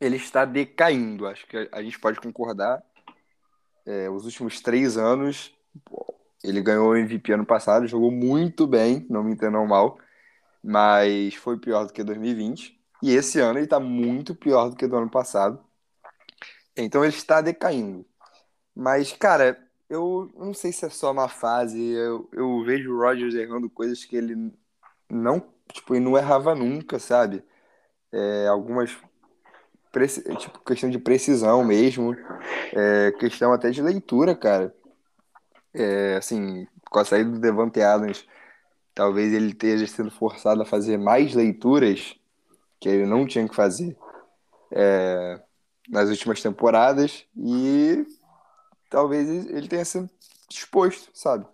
[0.00, 1.26] ele está decaindo.
[1.26, 2.82] Acho que a gente pode concordar.
[3.86, 5.54] É, os últimos três anos,
[6.42, 9.98] ele ganhou o MVP ano passado, jogou muito bem, não me entendam mal,
[10.62, 12.79] mas foi pior do que 2020.
[13.02, 15.62] E esse ano ele está muito pior do que do ano passado.
[16.76, 18.04] Então ele está decaindo.
[18.74, 19.58] Mas, cara,
[19.88, 21.80] eu não sei se é só uma fase.
[21.80, 24.52] Eu, eu vejo o Rodgers errando coisas que ele
[25.10, 27.44] não, tipo, ele não errava nunca, sabe?
[28.12, 28.96] É, algumas
[30.38, 32.16] tipo, questão de precisão mesmo,
[32.72, 34.74] é, questão até de leitura, cara.
[35.74, 38.26] É, assim, com a saída do Devante Adams,
[38.94, 42.19] talvez ele esteja sendo forçado a fazer mais leituras
[42.80, 43.96] que ele não tinha que fazer
[44.72, 45.40] é,
[45.88, 48.06] nas últimas temporadas e
[48.88, 50.08] talvez ele tenha sido
[50.48, 51.46] exposto, sabe?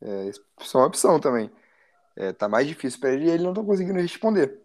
[0.00, 1.50] É, isso é uma opção também.
[2.16, 4.60] É, tá mais difícil para ele e ele não tá conseguindo responder.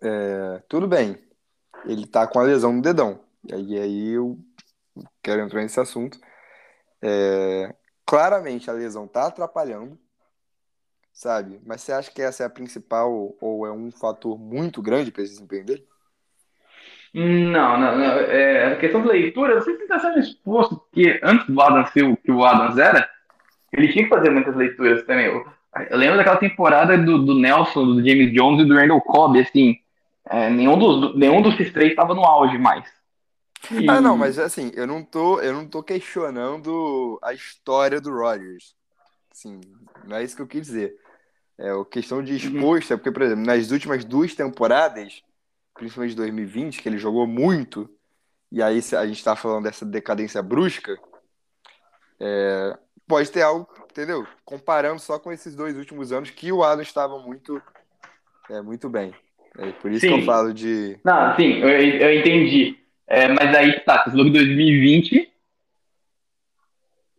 [0.00, 1.22] É, tudo bem,
[1.84, 3.20] ele tá com a lesão no dedão.
[3.44, 4.38] E aí, aí eu
[5.22, 6.18] quero entrar nesse assunto.
[7.02, 7.74] É,
[8.06, 9.98] claramente a lesão tá atrapalhando,
[11.12, 11.60] sabe?
[11.64, 15.22] Mas você acha que essa é a principal ou é um fator muito grande para
[15.22, 15.86] esse desempenho dele?
[17.14, 18.04] Não, não, não.
[18.04, 22.16] É, a questão da leitura, você estar sendo exposto, porque antes do Adams ser o
[22.16, 23.08] que o Adams era,
[23.70, 25.26] ele tinha que fazer muitas leituras também.
[25.26, 25.46] Eu,
[25.90, 29.78] eu lembro daquela temporada do, do Nelson, do James Jones e do Randall Cobb, assim,
[30.30, 32.84] é, nenhum, dos, nenhum dos três estava no auge mais.
[33.70, 33.88] E...
[33.88, 38.74] Ah, não, mas assim, eu não tô, eu não tô questionando a história do Rodgers.
[39.30, 39.60] Sim,
[40.04, 40.96] não é isso que eu quis dizer.
[41.58, 42.36] É a questão de uhum.
[42.36, 45.22] exposto, é porque, por exemplo, nas últimas duas temporadas,
[45.74, 47.88] principalmente de 2020, que ele jogou muito,
[48.50, 50.98] e aí a gente tá falando dessa decadência brusca,
[52.20, 54.26] é, pode ter algo, entendeu?
[54.44, 57.60] Comparando só com esses dois últimos anos que o Adam estava muito,
[58.50, 59.14] é, muito bem.
[59.58, 60.08] É por isso sim.
[60.08, 60.98] que eu falo de.
[61.04, 62.78] Não, sim, eu, eu entendi.
[63.06, 65.32] É, mas aí tá, você falou que 2020.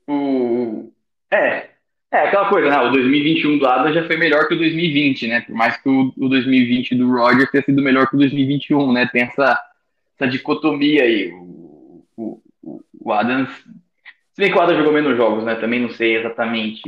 [0.07, 0.91] O.
[1.31, 1.72] É.
[2.13, 2.79] É aquela coisa, né?
[2.79, 5.41] O 2021 do Adam já foi melhor que o 2020, né?
[5.41, 9.09] Por mais que o, o 2020 do Roger tenha sido melhor que o 2021, né?
[9.11, 9.59] Tem essa,
[10.15, 11.33] essa dicotomia aí.
[11.33, 13.49] O, o, o Adams.
[13.49, 15.55] Se bem que o Adams jogou menos jogos, né?
[15.55, 16.83] Também não sei exatamente.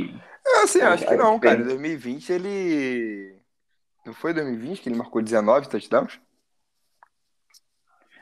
[0.46, 1.60] É, assim, acho que não, cara.
[1.60, 3.34] Em 2020 ele
[4.06, 6.20] não foi 2020 que ele marcou 19 touchdowns?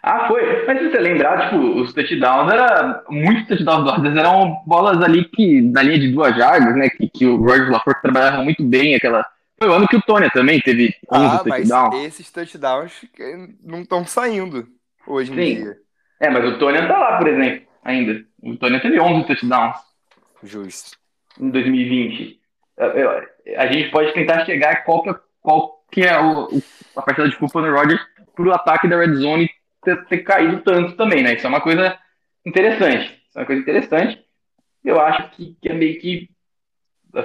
[0.06, 0.66] Ah, foi.
[0.66, 3.02] Mas se você lembrar, tipo, os touchdowns era.
[3.08, 6.90] Muitos touchdowns do Rodgers eram bolas ali que, na linha de duas jardas, né?
[6.90, 9.24] Que, que o Roger LaForte trabalhava muito bem aquela.
[9.58, 11.94] Foi o ano que o Tony também teve 11 ah, touchdowns.
[11.94, 12.92] Mas esses touchdowns
[13.64, 14.68] não estão saindo
[15.06, 15.54] hoje em Sim.
[15.62, 15.76] dia.
[16.20, 18.22] É, mas o Tony tá lá, por exemplo, ainda.
[18.42, 19.76] O Tony teve 11 touchdowns.
[20.42, 20.98] Justo.
[21.40, 22.40] Em 2020.
[23.56, 26.48] A gente pode tentar chegar qual que é qual que é o,
[26.94, 28.00] a partida de culpa no Rodgers
[28.34, 29.48] pro ataque da Red Zone
[29.84, 31.34] ter, ter, caído tanto também, né?
[31.34, 31.96] Isso é uma coisa
[32.44, 33.04] interessante.
[33.28, 34.24] Isso é uma coisa interessante.
[34.84, 36.28] Eu acho que, que é meio que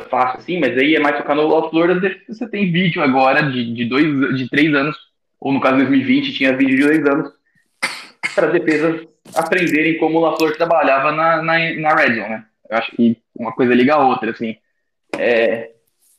[0.10, 2.00] fácil assim, mas aí é mais tocar no LaFleur.
[2.28, 4.96] Você tem vídeo agora de, de dois, de três anos,
[5.40, 7.34] ou no caso de 2020 tinha vídeo de dois anos,
[8.36, 12.46] para defesas aprenderem como o LaFleur trabalhava na, na, na Red Zone, né?
[12.70, 14.56] Eu acho que uma coisa liga a outra, assim.
[15.18, 15.72] É,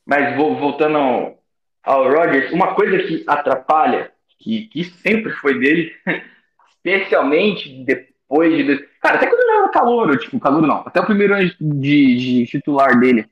[0.05, 1.43] mas voltando ao,
[1.85, 5.93] ao Rodgers, uma coisa que atrapalha, que, que sempre foi dele,
[6.75, 8.79] especialmente depois de.
[9.01, 12.47] Cara, até quando ele era calor, tipo, calor não, até o primeiro ano de, de
[12.47, 13.27] titular dele,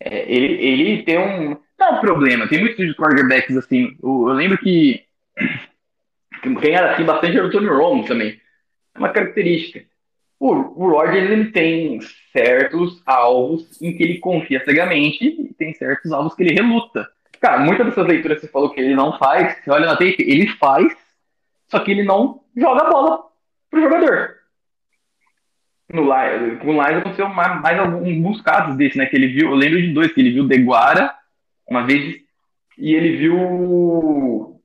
[0.00, 1.56] é, ele, ele tem um.
[1.78, 3.96] Não é um problema, tem muitos quarterbacks assim.
[4.02, 5.04] Eu, eu lembro que
[6.60, 8.40] quem era assim bastante era o Tony Romo também.
[8.94, 9.84] É uma característica.
[10.38, 12.00] O, o ele tem
[12.32, 17.08] certos alvos em que ele confia cegamente e tem certos alvos que ele reluta.
[17.42, 20.46] Cara, muitas dessas leituras você falou que ele não faz, você olha na tape, ele
[20.46, 20.96] faz,
[21.68, 23.24] só que ele não joga a bola
[23.68, 24.36] pro jogador.
[25.92, 29.06] No Lions, com o Lions aconteceu mais, mais, alguns casos desse, né?
[29.06, 31.12] Que ele viu, eu lembro de dois, que ele viu o Deguara
[31.68, 32.20] uma vez
[32.78, 34.60] e ele viu o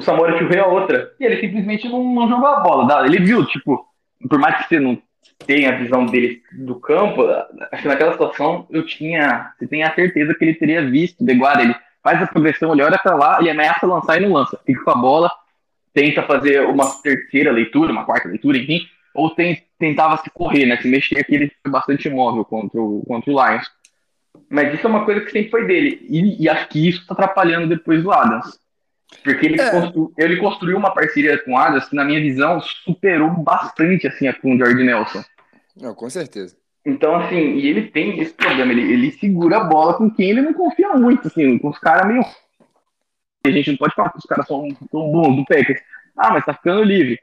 [0.00, 1.14] Samora Churrey a outra.
[1.18, 3.06] E ele simplesmente não, não jogou a bola.
[3.06, 3.86] Ele viu, tipo,
[4.28, 5.00] por mais que você não
[5.46, 7.26] tem a visão dele do campo,
[7.72, 11.24] acho que naquela situação eu tinha, você tem a certeza que ele teria visto o
[11.24, 14.58] Deguara, ele faz a progressão, ele olha pra lá, ele ameaça lançar e não lança,
[14.66, 15.30] fica com a bola,
[15.94, 18.80] tenta fazer uma terceira leitura, uma quarta leitura, enfim,
[19.14, 23.04] ou tem, tentava se correr, né, se mexer aqui, ele foi bastante imóvel contra o,
[23.06, 23.70] contra o Lions.
[24.48, 27.14] Mas isso é uma coisa que sempre foi dele, e, e acho que isso tá
[27.14, 28.58] atrapalhando depois do Adams.
[29.22, 29.70] Porque ele, É.
[29.70, 34.26] constru- ele construiu uma parceria com o Adams que, na minha visão, superou bastante assim,
[34.26, 35.22] a com o George Nelson.
[35.76, 36.56] Não, com certeza.
[36.84, 40.42] Então, assim, e ele tem esse problema, ele, ele segura a bola com quem ele
[40.42, 42.24] não confia muito, assim, com os caras meio.
[43.44, 45.80] A gente não pode falar que os caras são tão bons do Packers.
[46.16, 47.20] Ah, mas tá ficando livre.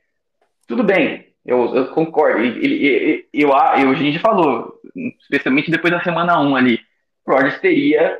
[0.67, 2.39] Tudo bem, eu, eu concordo.
[2.39, 3.55] Ele, ele, ele- eu, eu,
[3.91, 4.79] a gente falou,
[5.21, 6.79] especialmente depois da semana 1 ali,
[7.25, 8.19] o Rodgers teria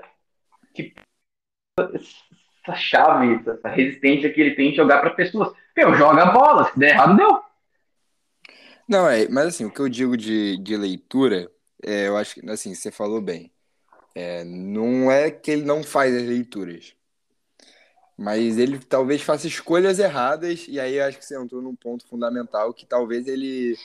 [0.74, 0.94] que
[2.64, 5.52] essa chave, essa resistência que ele tem de jogar para pessoas.
[5.76, 7.42] Meu, joga a bola, se der errado, deu.
[8.90, 11.48] Não, é, mas assim, o que eu digo de, de leitura,
[11.86, 13.52] é, eu acho que, assim, você falou bem.
[14.16, 16.96] É, não é que ele não faz as leituras,
[18.18, 22.06] mas ele talvez faça escolhas erradas, e aí eu acho que você entrou num ponto
[22.08, 23.78] fundamental que talvez ele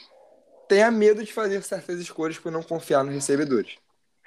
[0.66, 3.76] tenha medo de fazer certas escolhas por não confiar nos recebedores.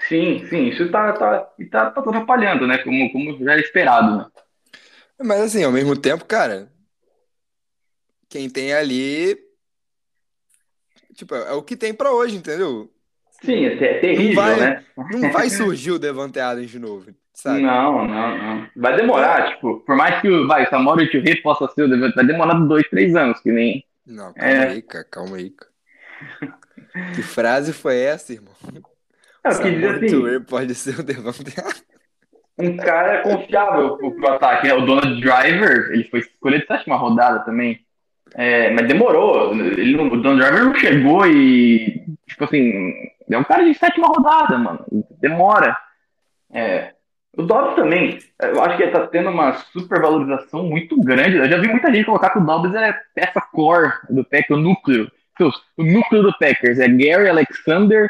[0.08, 2.78] Sim, sim, isso tá, tá, e tá, tá atrapalhando, né?
[2.78, 4.26] Como, como já era esperado, né?
[5.20, 6.72] Mas assim, ao mesmo tempo, cara,
[8.30, 9.47] quem tem ali,
[11.18, 12.90] tipo, é o que tem pra hoje, entendeu?
[13.44, 14.86] Sim, é ter- terrível, vai- né?
[15.12, 17.62] Não vai surgir o Devante Adams de novo, sabe?
[17.62, 18.68] Não, não, não.
[18.76, 21.84] Vai demorar, tipo, por mais que o, vai, o Samora e o Rei possa ser
[21.84, 23.84] o Devante, vai demorar dois, três anos, que nem.
[24.06, 24.70] Não, calma É.
[24.70, 25.72] aí, cara, calma aí, cara.
[27.16, 28.54] Que frase foi essa, irmão?
[29.44, 31.44] É, dizer Samuel assim, pode ser o Devante
[32.60, 34.74] um cara confiável pro, pro ataque, né?
[34.74, 37.86] O Donald Driver, ele foi escolhido de sétima rodada também.
[38.36, 39.54] É, mas demorou.
[39.54, 42.94] Ele, o Donald Driver não chegou e, tipo assim,
[43.30, 44.86] é um cara de sétima rodada, mano.
[45.20, 45.78] Demora.
[46.52, 46.94] É,
[47.38, 51.38] o Dobbs também, eu acho que ele tá tendo uma supervalorização muito grande.
[51.38, 54.62] Eu já vi muita gente colocar que o Dobbs é peça core do Packers, o
[54.62, 55.12] núcleo.
[55.78, 58.10] O núcleo do Packers é Gary Alexander,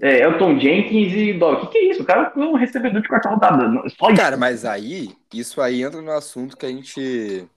[0.00, 1.64] é, Elton Jenkins e Dobbs.
[1.64, 2.02] O que, que é isso?
[2.02, 3.68] O cara é um recebedor de quarta rodada.
[3.90, 4.16] Só isso.
[4.16, 7.48] Cara, mas aí, isso aí entra no assunto que a gente,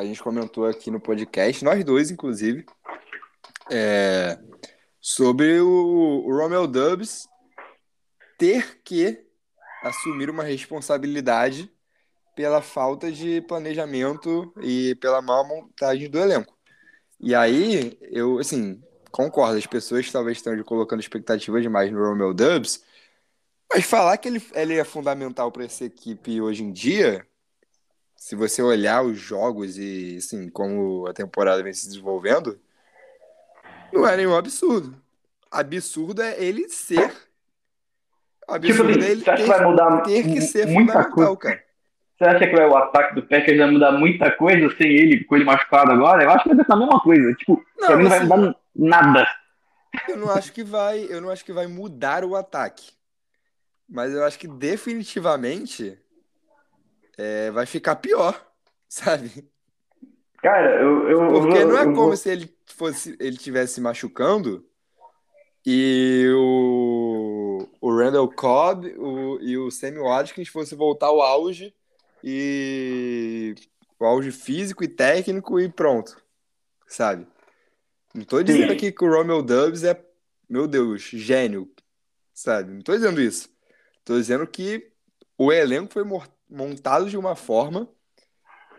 [0.00, 2.64] a gente comentou aqui no podcast, nós dois, inclusive,
[3.70, 4.38] é,
[5.00, 7.28] sobre o, o Romeo Dubs
[8.38, 9.22] ter que
[9.82, 11.70] assumir uma responsabilidade
[12.34, 16.56] pela falta de planejamento e pela má montagem do elenco.
[17.20, 22.82] E aí, eu, assim, concordo, as pessoas talvez estejam colocando expectativa demais no Romeo Dubs,
[23.70, 27.26] mas falar que ele, ele é fundamental para essa equipe hoje em dia,
[28.22, 32.60] se você olhar os jogos e assim, como a temporada vem se desenvolvendo,
[33.90, 34.94] não é nenhum absurdo.
[35.50, 37.10] Absurdo é ele ser.
[38.46, 41.36] Absurdo Tipo é ele ter, que vai mudar ter que ser fundamental, coisa?
[41.38, 41.64] cara.
[42.18, 45.36] Você acha que vai- o ataque do Packers vai mudar muita coisa sem ele, com
[45.36, 46.22] ele machucado agora?
[46.22, 47.34] Eu acho que vai ser a mesma coisa.
[47.36, 49.26] Tipo, Não, pra mim não vai assim- mudar nada.
[50.06, 52.90] Eu não acho que vai, eu não acho que vai mudar o ataque.
[53.88, 55.98] Mas eu acho que definitivamente
[57.20, 58.34] é, vai ficar pior,
[58.88, 59.48] sabe?
[60.42, 61.08] Cara, eu.
[61.10, 64.66] eu Porque não é como vou- se ele fosse, ele tivesse se machucando
[65.66, 71.74] e o, o Randall Cobb o, e o Sammy Watkins fosse voltar ao auge
[72.24, 73.54] e
[73.98, 76.16] o auge físico e técnico e pronto,
[76.86, 77.26] sabe?
[78.14, 78.76] Não tô dizendo Sim.
[78.76, 80.02] aqui que o Romeo Dubs é,
[80.48, 81.70] meu Deus, gênio,
[82.32, 82.72] sabe?
[82.72, 83.48] Não tô dizendo isso.
[84.04, 84.90] Tô dizendo que
[85.36, 87.88] o elenco foi mor- montado de uma forma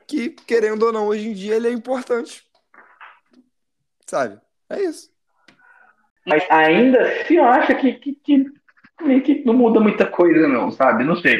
[0.08, 2.44] que, querendo ou não, hoje em dia ele é importante.
[4.06, 4.40] Sabe?
[4.70, 5.10] É isso.
[6.26, 8.52] Mas ainda se eu acho que, que, que
[9.22, 11.04] que não muda muita coisa, não, sabe?
[11.04, 11.40] Não sei.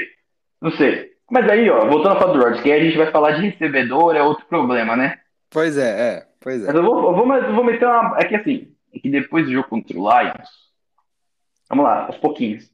[0.62, 1.12] Não sei.
[1.30, 3.48] Mas aí, ó, voltando a falar do Rodgers, que aí a gente vai falar de
[3.50, 5.20] recebedor, é outro problema, né?
[5.50, 6.28] Pois é, é.
[6.40, 6.68] Pois é.
[6.68, 8.18] Mas eu vou, eu vou, eu vou meter uma.
[8.20, 10.50] É que assim, é que depois do jogo contra o Lions.
[11.70, 12.70] Vamos lá, aos pouquinhos.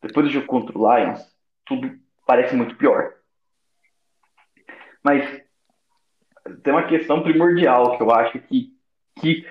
[0.00, 1.20] Depois do jogo contra o Lions,
[1.66, 3.14] tudo parece muito pior.
[5.02, 5.42] Mas
[6.62, 8.70] tem uma questão primordial que eu acho que,
[9.18, 9.46] que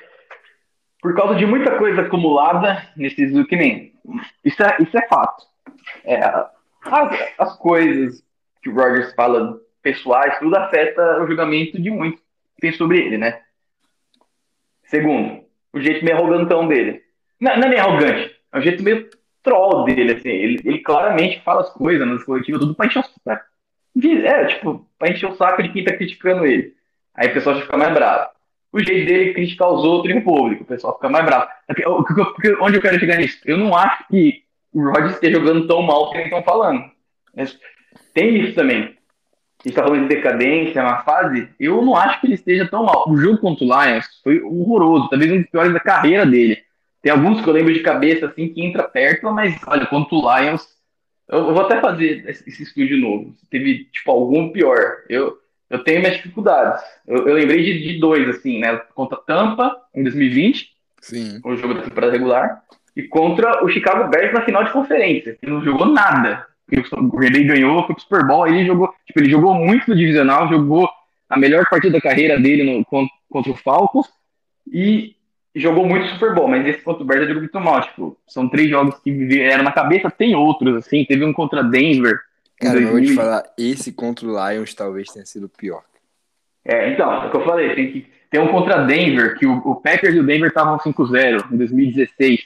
[1.02, 3.94] por causa de muita coisa acumulada nesses que nem.
[4.46, 5.44] Isso é, isso é fato.
[6.04, 8.24] É, as, as coisas
[8.62, 12.22] que o Rogers fala pessoais, tudo afeta o julgamento de muitos
[12.56, 13.42] que tem sobre ele, né?
[14.84, 17.02] Segundo, o jeito meio arrogantão dele.
[17.40, 19.10] Não, não é meio arrogante, é um jeito meio
[19.48, 20.30] troll dele, assim.
[20.30, 23.46] Ele, ele claramente fala as coisas nas coletivas, tudo pra encher o saco.
[24.26, 26.74] É, tipo, pra encher o saco de quem tá criticando ele.
[27.16, 28.30] Aí o pessoal já fica mais bravo.
[28.72, 30.64] o jeito dele criticar os outros e o público.
[30.64, 31.48] O pessoal fica mais bravo.
[31.66, 33.40] Porque- onde eu quero chegar nisso?
[33.46, 36.84] Eu não acho que o Rodgers esteja jogando tão mal que eles estão falando.
[37.36, 37.58] Mas
[38.14, 38.84] tem isso também.
[38.84, 41.50] A gente tá falando de decadência, uma fase.
[41.60, 43.10] Eu não acho que ele esteja tão mal.
[43.10, 46.62] O jogo contra o Lions foi horroroso, talvez um dos piores da carreira dele.
[47.02, 50.40] Tem alguns que eu lembro de cabeça assim que entra perto, mas olha, contra o
[50.40, 50.68] Lions,
[51.28, 53.34] eu, eu vou até fazer esse, estudo de novo.
[53.40, 54.98] Se teve tipo algum pior.
[55.10, 55.38] Eu,
[55.70, 56.84] eu tenho minhas dificuldades.
[57.06, 58.78] Eu, eu lembrei de, de dois assim, né?
[58.96, 61.40] Contra Tampa em 2020, Sim.
[61.44, 62.64] o jogo da temporada regular,
[62.96, 66.48] e contra o Chicago Bears na final de conferência, que não jogou nada.
[66.94, 69.90] O Green Bay ganhou, foi pro Super Bowl, aí ele jogou, tipo, ele jogou muito
[69.90, 70.90] no divisional, jogou
[71.30, 74.10] a melhor partida da carreira dele no, contra, contra o Falcons
[74.72, 75.16] e
[75.60, 78.70] jogou muito Super Bowl, mas esse contra o Bears jogou muito mal, tipo, são três
[78.70, 82.20] jogos que vieram na cabeça, tem outros, assim, teve um contra Denver.
[82.60, 83.16] Cara, eu vou te 2000.
[83.16, 85.84] falar, esse contra o Lions talvez tenha sido pior.
[86.66, 89.58] É, então, é o que eu falei, tem que ter um contra Denver, que o,
[89.58, 92.46] o Packers e o Denver estavam 5-0 em 2016.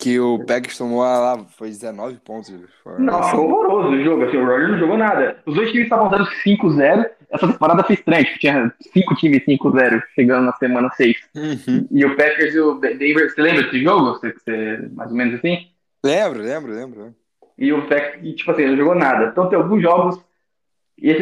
[0.00, 2.50] Que o Packers tomou lá, foi 19 pontos.
[2.82, 5.38] Foi, Não, foi horroroso o jogo, assim, o Rodgers não jogou nada.
[5.44, 10.02] Os dois times estavam dando 5-0, essa temporada foi estranha, tipo, tinha cinco times 5-0
[10.14, 11.16] chegando na semana 6.
[11.34, 11.86] Uhum.
[11.90, 14.06] E o Packers e o Denver, você lembra desse jogo?
[14.14, 15.66] Você, você- mais ou menos assim?
[16.02, 17.14] Lembro, lembro, lembro.
[17.58, 19.26] E o Packers, tipo assim, não jogou nada.
[19.26, 20.18] Então tem alguns jogos,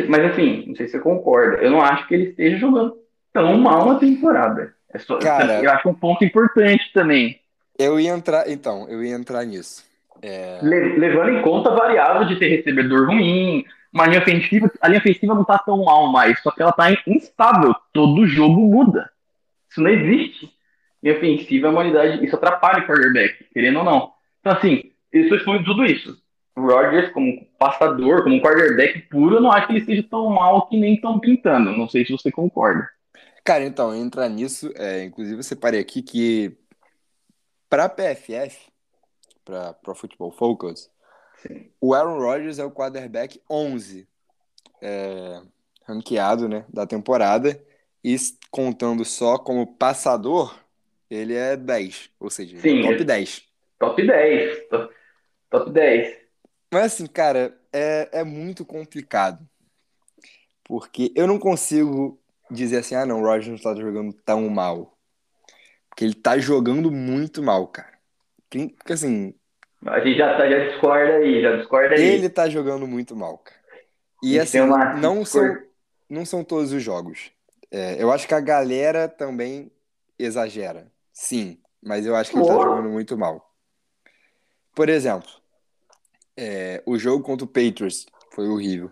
[0.09, 2.95] mas assim, não sei se você concorda, eu não acho que ele esteja jogando
[3.33, 4.73] tão mal na temporada.
[4.93, 7.41] É só, Cara- eu acho um ponto importante também.
[7.79, 9.85] Eu ia entrar, então, eu ia entrar nisso.
[10.21, 14.89] É, Le- levando em conta a variável de ter recebedor ruim, uma linha ofensiva, a
[14.89, 19.09] linha ofensiva não tá tão mal mais, só que ela tá instável, todo jogo muda.
[19.71, 20.51] Isso não existe.
[21.03, 24.13] Linha ofensiva é uma unidade, isso atrapalha o quarterback, querendo ou não.
[24.41, 26.19] Então assim, eu estou excluindo tudo isso.
[26.57, 30.69] O Rodgers, como passador, como quarterback puro, eu não acho que ele esteja tão mal
[30.69, 31.71] que nem estão pintando.
[31.71, 32.89] Não sei se você concorda.
[33.45, 36.57] Cara, então, entrar nisso, é, inclusive eu separei aqui que
[37.69, 38.71] para PFF,
[39.45, 40.91] para Pro Football Focus,
[41.43, 41.71] Sim.
[41.81, 44.09] o Aaron Rodgers é o quarterback 11
[44.81, 45.41] é,
[45.85, 47.63] ranqueado, né, da temporada,
[48.03, 48.17] e
[48.51, 50.59] contando só como passador,
[51.11, 53.49] ele é 10, ou seja, ele Sim, é top é- 10.
[53.79, 54.69] Top 10.
[54.69, 54.95] Top,
[55.51, 56.19] top 10.
[56.73, 59.49] Mas assim, cara, é, é muito complicado.
[60.65, 64.98] Porque eu não consigo dizer assim, ah não, o Rodgers não tá jogando tão mal.
[65.99, 67.99] Porque ele tá jogando muito mal, cara.
[68.49, 69.35] Quem- Porque assim,
[69.85, 72.01] A gente já, tá, já discorda aí, já discorda aí.
[72.01, 73.59] ele tá jogando muito mal, cara.
[74.23, 75.59] E assim, uma não são,
[76.09, 77.33] não são todos os jogos.
[77.69, 79.73] É, eu acho que a galera também
[80.17, 80.87] exagera.
[81.13, 83.53] Sim, mas eu acho que ele tá jogando muito mal.
[84.77, 85.29] Por exemplo,
[86.37, 88.89] é, o jogo contra o Patriots foi horrível.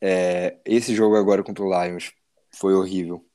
[0.00, 2.12] É, esse jogo agora contra o Lions
[2.54, 3.26] foi horrível.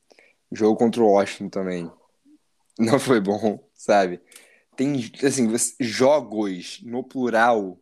[0.49, 1.91] O jogo contra o Washington também
[2.79, 4.21] não foi bom, sabe?
[4.75, 7.77] Tem, assim, jogos no plural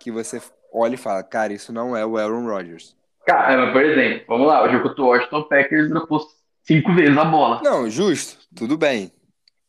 [0.00, 0.40] que você
[0.72, 2.96] olha e fala, cara, isso não é o Aaron Rodgers.
[3.26, 6.20] Cara, mas, por exemplo, vamos lá, o jogo contra o Washington Packers dropou
[6.62, 7.60] cinco vezes a bola.
[7.62, 9.12] Não, justo, tudo bem.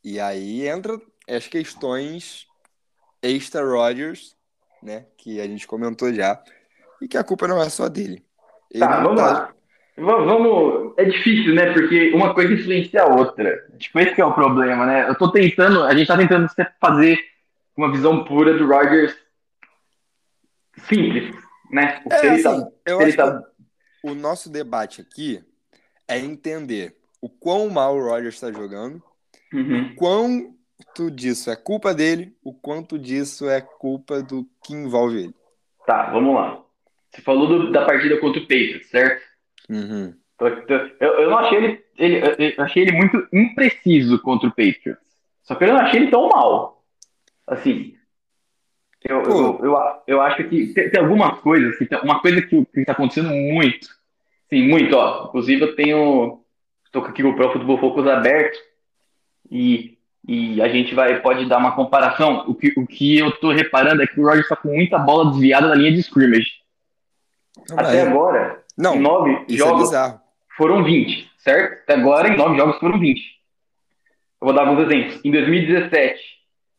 [0.04, 2.46] E aí entra as questões
[3.22, 4.36] extra Rodgers,
[4.82, 5.06] né?
[5.18, 6.42] Que a gente comentou já.
[7.02, 8.24] E que a culpa não é só dele.
[8.72, 9.54] Ele Tá, não vamos tá- lá.
[9.98, 10.94] Vamos.
[10.98, 11.74] É difícil, né?
[11.74, 13.68] Porque uma coisa influencia a outra.
[13.80, 15.10] Tipo, esse que é o problema, né?
[15.10, 16.48] Eu tô tentando, a gente tá tentando
[16.80, 17.18] fazer
[17.76, 19.16] uma visão pura do Rodgers
[20.88, 21.34] simples,
[21.72, 22.00] né?
[22.04, 22.52] Porque É, ele tá.
[22.52, 23.42] assim, eu acho tá-
[24.02, 25.44] que o nosso debate aqui
[26.08, 29.02] é entender o quão mal o Rodgers está jogando,
[29.54, 29.96] Uhum.
[29.96, 35.36] quanto disso é culpa dele, o quanto disso é culpa do que envolve ele.
[35.86, 36.62] Tá, vamos lá.
[37.10, 39.26] Você falou do- da partida contra o Patriots, certo?
[39.70, 40.14] Uhum.
[41.00, 44.98] Eu, eu não achei ele, ele- eu achei ele muito impreciso contra o Patriots.
[45.44, 46.84] Só que eu não achei ele tão mal.
[47.48, 47.96] Assim,
[49.04, 52.66] eu, eu, eu, eu acho que tem, tem algumas coisas, que tem- uma coisa que,
[52.66, 53.88] que tá acontecendo muito,
[54.50, 55.26] sim, muito, ó.
[55.28, 56.42] Inclusive eu tenho,
[56.86, 58.58] estou aqui com o Pro Football Focus aberto
[59.50, 59.98] e,
[60.28, 62.44] e a gente vai, pode dar uma comparação.
[62.48, 65.32] O que, o que eu tô reparando é que o Rodgers tá com muita bola
[65.32, 66.52] desviada na linha de scrimmage.
[67.72, 70.20] Até agora, Não, em nove é jogos, bizarro.
[70.56, 71.82] foram 20, certo?
[71.84, 73.20] Até agora, em nove jogos, foram 20.
[74.40, 75.20] Eu vou dar alguns exemplos.
[75.26, 76.20] Em 2017,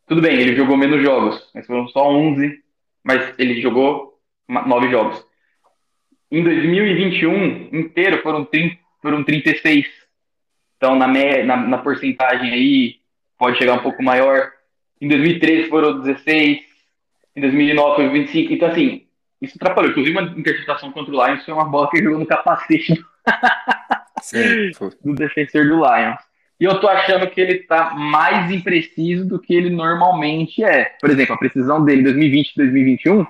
[0.07, 2.63] tudo bem, ele jogou menos jogos, mas foram só 11,
[3.03, 4.19] mas ele jogou
[4.49, 5.25] nove jogos.
[6.31, 9.87] Em 2021, inteiro, foram, 30, foram 36.
[10.77, 12.97] Então, na, me- na, na porcentagem aí,
[13.39, 14.53] pode chegar um pouco maior.
[15.01, 16.61] Em 2013 foram 16.
[17.35, 18.53] Em 2009 foi 25.
[18.53, 19.07] Então, assim,
[19.41, 19.91] isso atrapalhou.
[19.91, 23.01] Inclusive, uma interceptação contra o Lions foi uma bola que jogou no capacete
[24.23, 24.71] Sim,
[25.05, 26.19] do defensor do Lions.
[26.61, 30.97] E eu tô achando que ele tá mais impreciso do que ele normalmente é.
[31.01, 33.27] Por exemplo, a precisão dele em 2020 e 2021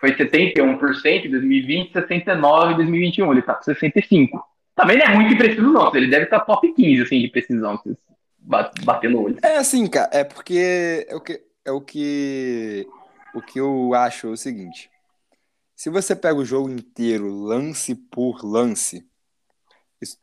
[0.00, 3.32] foi 71% em 2020, 69% em 2021.
[3.32, 4.30] Ele tá com 65%.
[4.74, 5.94] Também não é muito impreciso, não.
[5.94, 7.96] Ele deve estar top 15 assim, de precisão, se
[8.38, 9.36] ba- bater no olho.
[9.42, 12.86] É assim, cara, é porque é o que é o que
[13.34, 14.90] o que eu acho é o seguinte.
[15.78, 19.08] Se você pega o jogo inteiro, lance por lance,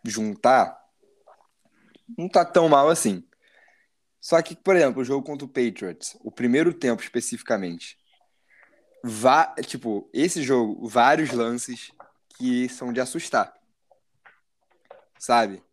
[0.04, 0.78] juntar,
[2.18, 3.26] não tá tão mal assim.
[4.20, 7.98] Só que, por exemplo, o jogo contra o Patriots, o primeiro tempo especificamente,
[9.02, 11.90] vá, tipo, esse jogo, vários lances
[12.38, 13.58] que são de assustar.
[15.18, 15.64] Sabe?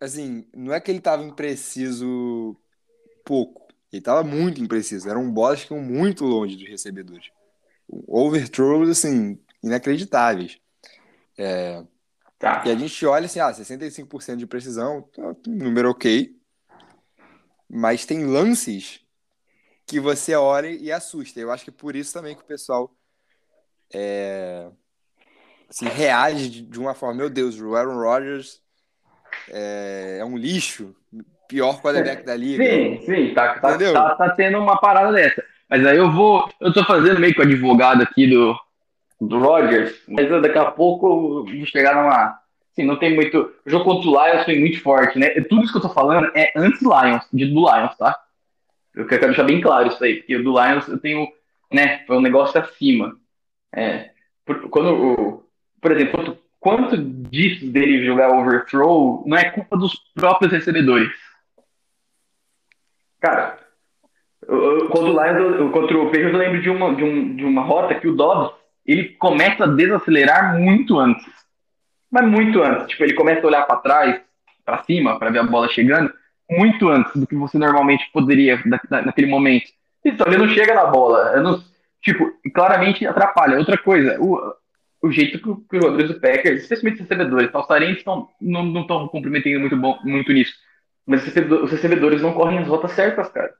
[0.00, 2.56] Assim, não é que ele tava impreciso
[3.24, 3.68] pouco.
[3.92, 5.08] Ele tava muito impreciso.
[5.08, 7.30] Eram bolas que iam muito longe dos recebedores.
[7.88, 10.58] Overthrows, assim, inacreditáveis.
[12.38, 12.62] Tá.
[12.66, 16.30] E a gente olha assim, ah, 65% de precisão, tá um número ok.
[17.68, 19.00] Mas tem lances
[19.86, 21.40] que você olha e assusta.
[21.40, 22.94] Eu acho que é por isso também que o pessoal
[23.92, 24.68] é,
[25.68, 28.60] assim, reage de, uma forma, meu Deus, o Aaron Rodgers
[29.48, 30.94] é, é um lixo,
[31.48, 32.64] pior quarterback da liga.
[32.64, 35.42] Sim, sim, tá, tá, tá, tá tendo uma parada dessa.
[35.68, 36.48] Mas aí eu vou.
[36.60, 38.56] Eu tô fazendo meio que o advogado aqui do,
[39.20, 42.38] do Rogers, mas daqui a pouco vou chegar numa.
[42.72, 43.52] Assim, não tem muito.
[43.64, 45.30] O jogo contra o Lions foi muito forte, né?
[45.42, 48.16] Tudo isso que eu tô falando é antes Lions, de do Lions, tá?
[48.94, 51.26] Eu quero deixar bem claro isso aí, porque o do Lions eu tenho.
[51.72, 52.04] Né?
[52.06, 53.16] Foi um negócio acima.
[53.74, 54.10] É,
[54.44, 55.42] por, quando.
[55.80, 61.12] Por exemplo, quanto disso dele jogar overthrow não é culpa dos próprios recebedores.
[63.20, 63.58] Cara,
[64.48, 67.62] eu- contra o Lions, eu- contra o eu lembro de uma, de, um, de uma
[67.62, 68.52] rota que o Dobbs,
[68.84, 71.24] ele começa a desacelerar muito antes.
[72.10, 72.86] Mas muito antes.
[72.86, 74.20] Tipo, ele começa a olhar para trás,
[74.64, 76.12] para cima, para ver a bola chegando,
[76.48, 79.66] muito antes do que você normalmente poderia da- naquele momento.
[80.04, 81.40] Então, ele não chega na bola.
[81.40, 81.60] Não-
[82.00, 83.58] tipo, claramente atrapalha.
[83.58, 84.38] Outra coisa, o,
[85.02, 88.64] o jeito que, o- que os jogadores do Packers, especialmente os recebedores, talçarentes estão, não
[88.64, 90.54] não estão comprometendo muito, bom, muito nisso.
[91.04, 91.34] Mas os
[91.64, 93.52] os recebedores não correm as rotas certas, cara.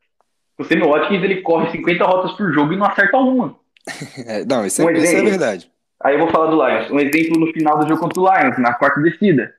[0.58, 3.54] O Sammy Watkins, ele corre 50 rotas por jogo e não acerta uma.
[4.26, 5.30] É, não, isso Um é, isso é exemplo.
[5.30, 5.70] verdade.
[6.02, 6.90] Aí eu vou falar do Lions.
[6.90, 9.54] Um exemplo no final do jogo contra o Lions, na quarta descida.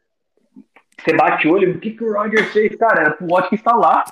[1.00, 2.76] Você bate o olho, o que, que o Rodgers fez?
[2.76, 4.04] Cara, era pro Watkins estar lá.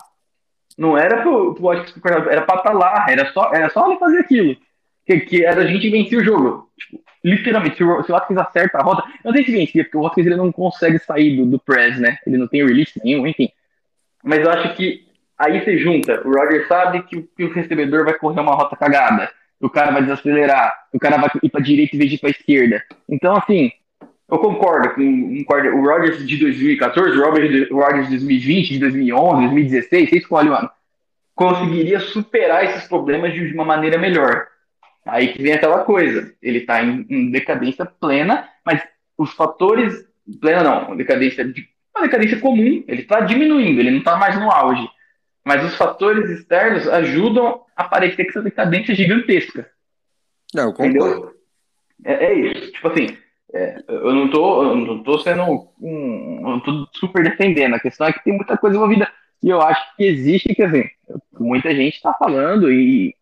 [0.77, 1.95] Não era pro, pro Watkins,
[2.29, 3.05] era pra estar lá.
[3.09, 4.55] Era só, era só ele fazer aquilo.
[5.05, 6.69] Que, que era a gente vencer o jogo.
[6.77, 9.03] Tipo, literalmente, se o, se o Watkins acerta a rota.
[9.23, 11.99] Eu não sei se vencia, porque o Watkins ele não consegue sair do, do press,
[11.99, 12.17] né?
[12.25, 13.49] Ele não tem release nenhum, enfim.
[14.23, 15.05] Mas eu acho que
[15.37, 16.21] aí você junta.
[16.27, 19.29] O Rodgers sabe que, o- que o recebedor vai correr uma rota cagada.
[19.59, 20.73] O cara vai desacelerar.
[20.93, 22.83] O cara vai ir pra direita em vez de ir pra esquerda.
[23.09, 23.71] Então, assim,
[24.29, 28.69] eu concordo com quarter- o Rodgers de 2014, o Rodgers de, o Rodgers de 2020,
[28.73, 30.69] de 2011, 2016, você escolhe o ano.
[31.33, 34.47] Conseguiria superar esses problemas de uma maneira melhor.
[35.05, 36.33] Aí que vem aquela coisa.
[36.41, 38.81] Ele tá em, em decadência plena, mas
[39.17, 40.05] os fatores.
[40.41, 41.67] Plena não, decadência de.
[41.95, 44.85] Uma decadência comum, ele tá diminuindo, ele não tá mais no auge.
[45.45, 49.69] Mas os fatores externos ajudam a parecer que essa decadência é gigantesca.
[50.53, 51.35] Não, eu concordo.
[52.03, 52.71] É, é isso.
[52.71, 53.17] Tipo assim,
[53.53, 57.75] é, eu não tô, eu não tô sendo um, eu não tô super defendendo.
[57.75, 59.07] A questão é que tem muita coisa envolvida.
[59.43, 60.91] E eu acho que existe, quer dizer,
[61.39, 63.15] muita gente tá falando e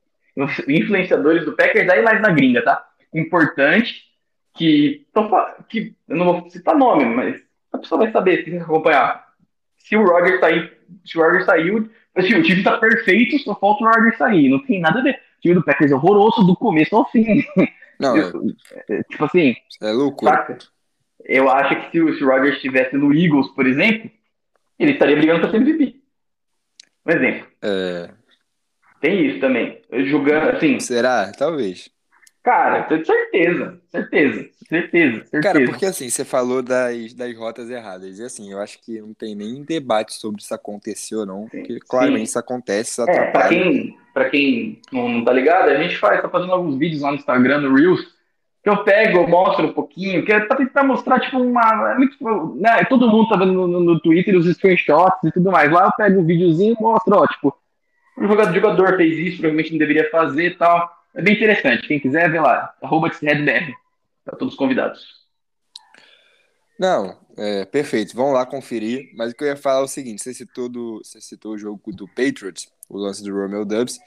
[0.67, 2.88] influenciadores do Packers aí mais na gringa, tá?
[3.13, 4.01] Importante
[4.53, 5.05] que,
[5.69, 9.28] que eu não vou citar nome, mas a pessoa vai saber se acompanhar.
[9.78, 13.84] Se o Roger sair, se o Roger saiu, assim, o time tá perfeito, só falta
[13.84, 14.49] o Roger sair.
[14.49, 15.16] Não tem nada a ver.
[15.16, 17.43] O time do Packers é horroroso do começo ao fim.
[17.99, 18.32] Não, é,
[18.89, 20.32] É, tipo assim, é loucura.
[20.32, 20.57] saca?
[21.24, 24.11] Eu acho que se o, Rodgers estivesse no Eagles, por exemplo,
[24.78, 25.95] ele estaria brigando para ser MVP.
[27.05, 27.47] Um exemplo.
[27.61, 28.09] É,
[28.99, 29.82] Tem isso também.
[30.05, 31.32] Jogando, assim, será?
[31.32, 31.89] Talvez.
[32.43, 35.41] Cara, tenho certeza, certeza, certeza, certeza.
[35.41, 38.19] Cara, porque assim, você falou das, das rotas erradas.
[38.19, 41.49] E assim, eu acho que não tem nem debate sobre se aconteceu ou não.
[41.49, 42.23] Porque claramente sim.
[42.25, 43.49] isso acontece, isso É, pra atrapalha.
[43.49, 47.11] quem, pra quem não, não tá ligado, a gente faz, tá fazendo alguns vídeos lá
[47.11, 48.01] no Instagram, no Reels,
[48.63, 51.93] que eu pego, eu mostro um pouquinho, que é pra tentar mostrar, tipo, uma.
[51.93, 51.97] É
[52.55, 55.71] né, todo mundo tá vendo no, no- no Twitter os screenshots e tudo mais.
[55.71, 57.55] Lá eu pego um videozinho e mostro, ó, tipo,
[58.17, 60.89] o jogador, o jogador fez isso, provavelmente não deveria fazer e tal.
[61.16, 61.88] É bem interessante.
[61.88, 62.74] Quem quiser, vê lá.
[62.82, 63.74] Arroba TheRedBR.
[64.26, 65.24] Tá todos convidados.
[66.80, 68.16] Não, é, perfeito.
[68.16, 69.11] Vamos lá conferir.
[69.16, 71.57] Mas o que eu ia falar é o seguinte: você citou, do, você citou o
[71.57, 73.99] jogo do Patriots, o lance do Romeo Dubs.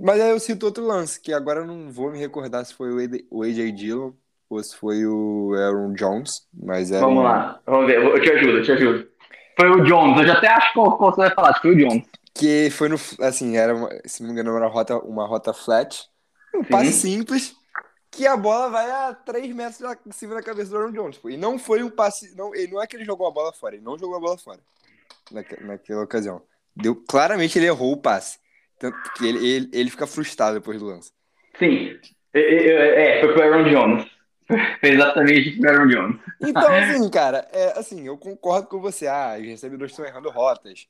[0.00, 2.90] Mas aí eu cito outro lance, que agora eu não vou me recordar se foi
[3.30, 4.12] o AJ Dillon
[4.48, 8.30] ou se foi o Aaron Jones, mas era Vamos um- lá, vamos ver, eu te
[8.30, 9.08] ajudo, eu te ajudo.
[9.58, 12.06] Foi o Jones, eu já até acho qual você vai falar, que foi o Jones.
[12.38, 15.52] Que foi no, assim, era, uma- se não me engano, era uma rota, uma rota
[15.52, 16.06] flat,
[16.54, 17.54] um passe simples,
[18.10, 21.18] que a bola vai a 3 metros da- em cima da cabeça do Aaron Jones,
[21.18, 21.28] pô.
[21.30, 23.74] E não foi um passe, não, ele não é que ele jogou a bola fora,
[23.74, 24.60] ele não jogou a bola fora
[25.30, 26.42] naque- naquela ocasião.
[26.74, 28.38] Deu, claramente ele errou o passe,
[28.78, 31.12] tanto que ele, ele, ele fica frustrado depois do lance.
[31.58, 31.98] Sim,
[32.32, 34.18] é, foi pro Aaron Jones.
[34.80, 36.20] Foi exatamente pro Aaron Jones.
[36.40, 39.06] Então, assim, cara, é, assim, eu concordo com você.
[39.06, 40.86] Ah, os recebedores estão errando rotas.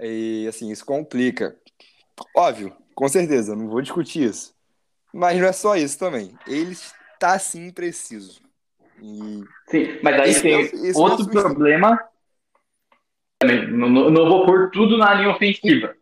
[0.00, 1.56] E, assim, isso complica.
[2.34, 4.54] Óbvio, com certeza, não vou discutir isso.
[5.12, 6.36] Mas não é só isso também.
[6.46, 8.42] Ele está, sim, preciso.
[9.02, 11.98] E Sim, mas aí tem outro problema.
[13.38, 15.94] Também, não, não vou pôr tudo na linha ofensiva.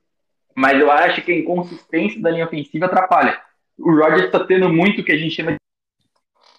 [0.54, 3.40] Mas eu acho que a inconsistência da linha ofensiva atrapalha.
[3.76, 5.58] O Rodgers está tendo muito o que a gente chama de.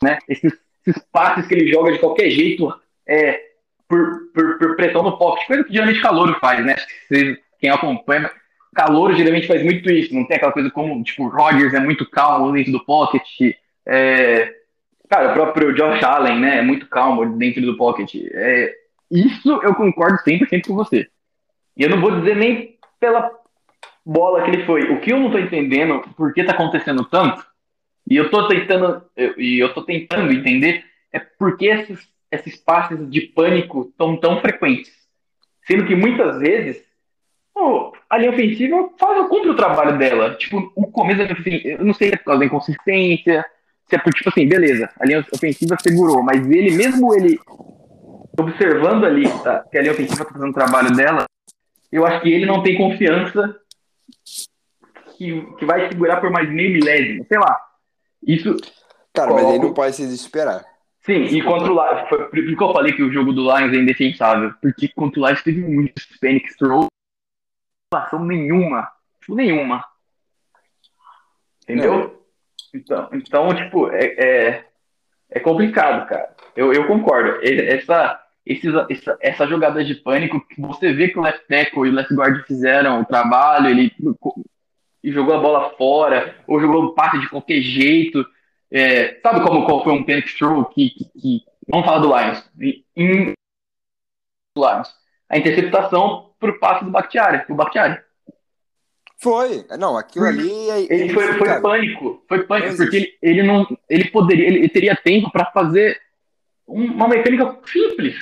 [0.03, 0.53] Né, esses,
[0.85, 2.73] esses passes que ele joga de qualquer jeito
[3.07, 3.54] é,
[3.87, 5.47] por, por, por pressão no pocket.
[5.47, 6.75] Coisa que geralmente calouro faz, né?
[7.07, 8.29] Vocês, quem acompanha.
[8.73, 10.13] Calouro geralmente faz muito isso.
[10.13, 13.23] Não tem aquela coisa como, tipo, o Rodgers é muito calmo dentro do pocket.
[13.85, 14.53] É,
[15.07, 16.57] Cara, o próprio Josh Allen, né?
[16.57, 18.15] É muito calmo dentro do pocket.
[18.33, 18.73] É,
[19.11, 21.07] isso eu concordo 100% com você.
[21.77, 23.29] E eu não vou dizer nem pela
[24.05, 24.89] bola que ele foi.
[24.91, 27.45] O que eu não tô entendendo, por que tá acontecendo tanto,
[28.09, 30.83] e eu tô tentando, eu- e eu tô tentando entender,
[31.13, 34.91] é por que esses, esses passes de pânico estão tão frequentes.
[35.65, 36.85] Sendo que muitas vezes
[37.55, 40.35] pô, a linha ofensiva faz cumpre o trabalho dela.
[40.35, 43.45] Tipo, o começo da linha ofensiva, eu não sei se é por causa da inconsistência,
[43.87, 47.39] se é por, tipo assim, beleza, a linha ofensiva segurou, mas ele, mesmo ele
[48.37, 51.25] observando ali tá, que a linha ofensiva tá fazendo o trabalho dela,
[51.91, 53.55] eu acho que ele não tem confiança
[55.17, 57.57] que, que vai segurar por mais meio milésimo, sei lá.
[58.27, 58.57] Isso,
[59.13, 60.65] Cara, mas ele não pode se desesperar.
[61.05, 63.77] Sim, e contra o Lions, por que eu falei que o jogo do Lions é
[63.77, 66.87] indefensável, porque contra o Lions teve muitos Phoenix Throw,
[67.85, 68.91] situação nenhuma,
[69.21, 69.83] tipo, nenhuma.
[71.63, 72.21] Entendeu?
[72.73, 74.65] Então, então, tipo, é, é,
[75.31, 76.35] é complicado, cara.
[76.55, 77.39] Eu, eu concordo.
[77.41, 81.93] Essa, esses, essa, essa jogada de pânico, você vê que o left tackle e o
[81.93, 83.91] left guard fizeram o trabalho, ele
[85.03, 88.25] e jogou a bola fora, ou jogou um passe de qualquer jeito.
[88.77, 92.51] É, sabe como qual foi um panic throw que, que, que- vamos falar do Lions,
[92.95, 93.31] em,
[94.57, 94.89] do Lions,
[95.29, 98.01] a interceptação pro passe do Bakhtiari, o Bakhtiari.
[99.17, 99.65] Foi.
[99.79, 100.93] Não, aquilo ali é.
[100.93, 105.31] Ele foi, foi pânico, foi pânico, porque ele, ele não, ele poderia, ele teria tempo
[105.31, 105.97] para fazer
[106.67, 108.15] um- uma mecânica simples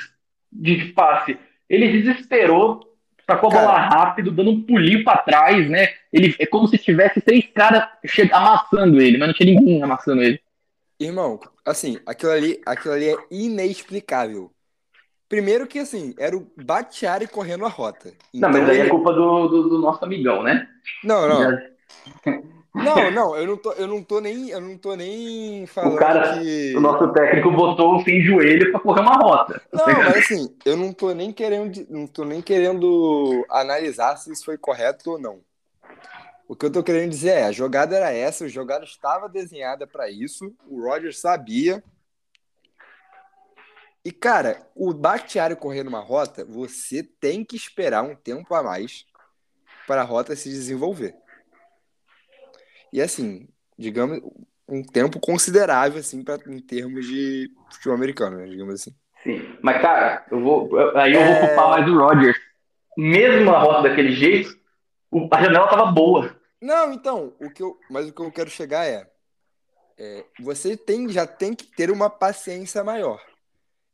[0.52, 1.38] de passe.
[1.68, 2.93] Ele desesperou,
[3.26, 5.90] sacou a bola rápido, dando um pulinho para trás, né?
[6.12, 7.88] Ele é como se tivesse três caras
[8.32, 10.40] amassando ele, mas não tinha ninguém amassando ele.
[11.00, 14.52] Irmão, assim, aquilo ali, aquilo ali é inexplicável.
[15.28, 18.10] Primeiro que, assim, era o Bakhtiari correndo a rota.
[18.34, 20.68] Não, Então mas aí é ele- culpa do, do, do nosso amigão, né?
[21.04, 21.58] Não, não.
[22.74, 26.00] Não, não, eu não tô, eu não tô nem, eu não tô nem falando O
[26.00, 29.62] cara, que o nosso técnico botou sem joelho para correr uma rota.
[29.72, 34.46] Não, mas assim, eu não tô nem querendo, não tô nem querendo analisar se isso
[34.46, 35.40] foi correto ou não.
[36.48, 39.86] O que eu tô querendo dizer é, a jogada era essa, a jogada estava desenhada
[39.86, 41.84] para isso, o Roger sabia.
[44.04, 49.06] E cara, o Bakhtiari correndo uma rota, você tem que esperar um tempo a mais
[49.88, 51.23] para a rota se desenvolver.
[52.94, 54.22] E assim, digamos,
[54.70, 58.96] um tempo considerável assim para em termos de futebol americano, né, digamos assim.
[59.24, 61.48] Sim, mas cara, eu vou, aí eu vou É.
[61.48, 62.38] culpar mais o Rodgers.
[62.96, 64.56] Mesmo a rota daquele jeito,
[65.32, 66.40] a janela tava boa.
[66.62, 69.10] Não, então, o que eu, mas o que eu quero chegar é,
[69.98, 73.20] é, você tem, já tem que ter uma paciência maior.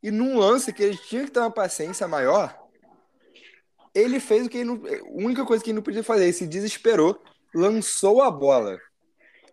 [0.04, 2.54] E num lance que ele tinha que ter uma paciência maior,
[3.96, 6.34] ele fez o que ele não, a única coisa que ele não podia fazer, ele
[6.34, 7.22] se desesperou,
[7.56, 8.78] lançou a bola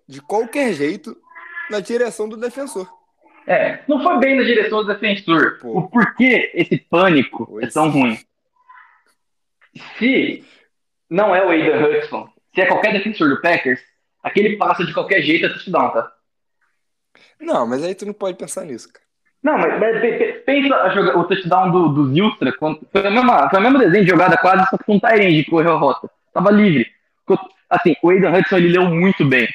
[0.08, 1.16] de qualquer jeito
[1.70, 2.88] na direção do defensor.
[3.46, 5.58] É, não foi bem na direção do defensor.
[5.60, 5.78] Pô.
[5.78, 7.66] O porquê esse pânico Pois.
[7.68, 8.18] é tão ruim?
[9.98, 10.44] Se
[11.08, 13.80] não é o Aidan Hudson, se é qualquer defensor do Packers,
[14.22, 16.12] aquele passa de qualquer jeito é touchdown, tá?
[17.40, 19.04] Não, mas aí tu não pode pensar nisso, cara.
[19.42, 23.06] Não, mas, mas pe- pe- pensa a joga- o touchdown do, do Zilstra, quando- foi,
[23.06, 25.50] a mesma, foi o mesmo desenho de jogada quase, só que com um Tyrande que
[25.50, 26.10] correu a rota.
[26.32, 26.90] Tava livre.
[27.68, 29.46] Assim, o Aidan Hudson ele leu muito bem.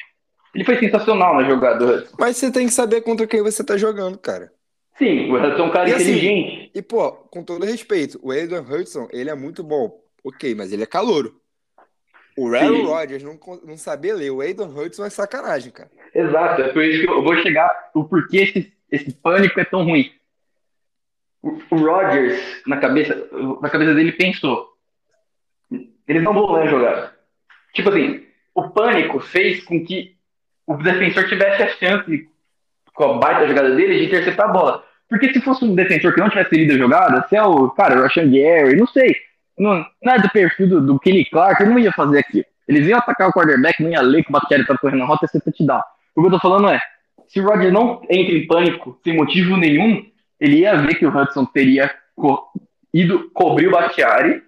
[0.54, 2.06] Ele foi sensacional na jogada.
[2.18, 4.52] Mas você tem que saber contra quem você tá jogando, cara.
[4.98, 6.70] Sim, o Hudson é um cara E assim, inteligente.
[6.74, 10.00] E, pô, com todo respeito, o Aidan Hudson, ele é muito bom.
[10.22, 11.40] Ok, mas ele é calouro.
[12.36, 12.84] O Aaron Sim.
[12.84, 15.90] Rodgers não, não saber ler o Aidan Hudson é sacanagem, cara.
[16.14, 19.84] Exato, é por isso que eu vou chegar o porquê esses, esse pânico é tão
[19.84, 20.10] ruim.
[21.42, 23.28] O, o Rodgers, na cabeça,
[23.60, 24.68] na cabeça dele, pensou:
[26.06, 27.16] eles não vão ler a jogada.
[27.74, 28.24] Tipo assim,
[28.54, 30.16] o pânico fez com que
[30.74, 32.28] o defensor tivesse a chance,
[32.94, 34.84] com a baita jogada dele, de interceptar a bola.
[35.08, 37.98] Porque se fosse um defensor que não tivesse lido a jogada, se é o, cara,
[37.98, 39.14] o Rashan Gary, não sei,
[39.58, 42.44] não, não é do perfil do, do Kenny Clark, ele não ia fazer aquilo.
[42.66, 45.26] Eles iam atacar o quarterback, não ia ler que o Bakhtiari tá correndo na rota
[45.26, 45.82] e você touchdown.
[46.14, 46.80] O que eu tô falando é,
[47.28, 50.04] se o Rodgers não entra em pânico sem motivo nenhum,
[50.40, 52.50] ele ia ver que o Hudson teria co
[52.92, 54.42] ido cobrir o Bakhtiari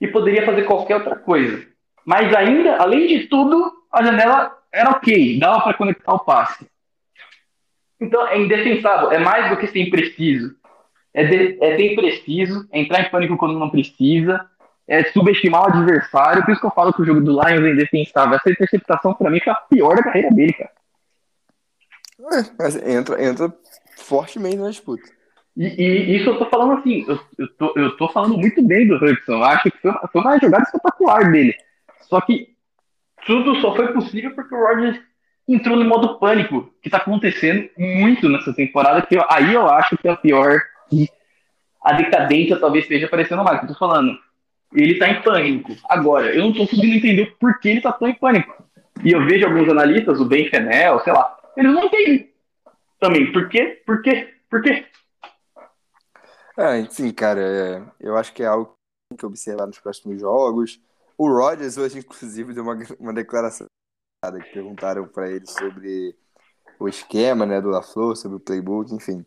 [0.00, 1.66] e poderia fazer qualquer outra coisa.
[2.04, 6.66] Mas ainda, além de tudo, a janela era ok, dava para conectar o passe.
[8.00, 10.56] Então é indefensável, é mais do que ser impreciso.
[11.12, 14.46] É, de, é ser impreciso, é entrar em pânico quando não precisa,
[14.86, 16.44] é subestimar o adversário.
[16.44, 18.36] Por isso que eu falo que o jogo do Lions é indefensável.
[18.36, 20.70] Essa interceptação, para mim, foi a pior da carreira dele, cara.
[22.20, 23.52] É, mas entra, entra
[23.96, 25.02] fortemente na disputa.
[25.56, 28.86] E, e, isso eu tô falando assim, eu, eu, tô, eu tô falando muito bem
[28.86, 29.42] do Hudson.
[29.42, 31.54] Acho que foi, foi uma jogada espetacular dele.
[32.02, 32.56] Só que
[33.26, 35.00] tudo só foi possível porque o Rodgers
[35.48, 39.96] entrou no modo pânico, que tá acontecendo muito nessa temporada, que eu, aí eu acho
[39.96, 40.60] que é a pior.
[40.92, 41.08] E
[41.82, 43.62] a decadência talvez esteja aparecendo mais.
[43.62, 44.18] Eu tô falando,
[44.74, 45.74] ele tá em pânico.
[45.88, 48.62] Agora, eu não tô conseguindo entender por que ele tá tão em pânico.
[49.02, 52.30] E eu vejo alguns analistas, o Ben Fenel, sei lá, eles não entendem
[53.00, 53.32] também.
[53.32, 53.82] Por quê?
[53.86, 54.34] Por quê?
[54.50, 54.84] Por quê?
[56.56, 58.74] É, sim, cara, é, eu acho que é algo
[59.16, 60.80] que observar nos próximos jogos.
[61.18, 63.66] O Rodgers hoje, inclusive, deu uma, uma declaração
[64.24, 66.16] que perguntaram para ele sobre
[66.78, 69.26] o esquema, né, do LaFleur, sobre o playbook, enfim.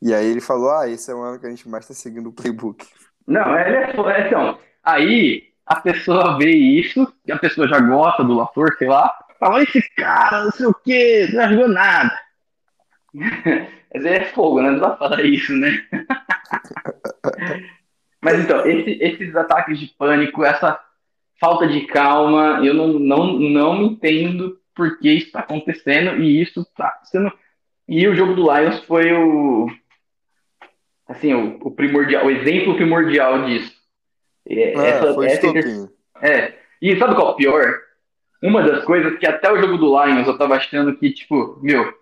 [0.00, 2.28] E aí ele falou, ah, esse é o ano que a gente mais está seguindo
[2.28, 2.86] o playbook.
[3.26, 8.76] Não, é, é, então, aí a pessoa vê isso, a pessoa já gosta do LaFleur,
[8.76, 9.10] sei lá,
[9.40, 12.18] fala, esse cara, não sei o quê, não ajudou nada.
[13.94, 14.70] Mas é fogo, né?
[14.70, 15.70] Não pra falar isso, né?
[18.20, 20.78] Mas então, esse, esses ataques de pânico, essa
[21.40, 26.60] falta de calma, eu não, não, não entendo por que isso está acontecendo e isso
[26.60, 27.32] está sendo.
[27.88, 29.68] E o jogo do Lions foi o.
[31.06, 33.74] Assim, o, o primordial, o exemplo primordial disso.
[34.48, 35.88] É, essa, foi essa inter...
[36.22, 36.54] é.
[36.80, 37.80] E sabe qual é o pior?
[38.42, 41.94] Uma das coisas que até o jogo do Lions eu tava achando que, tipo, meu,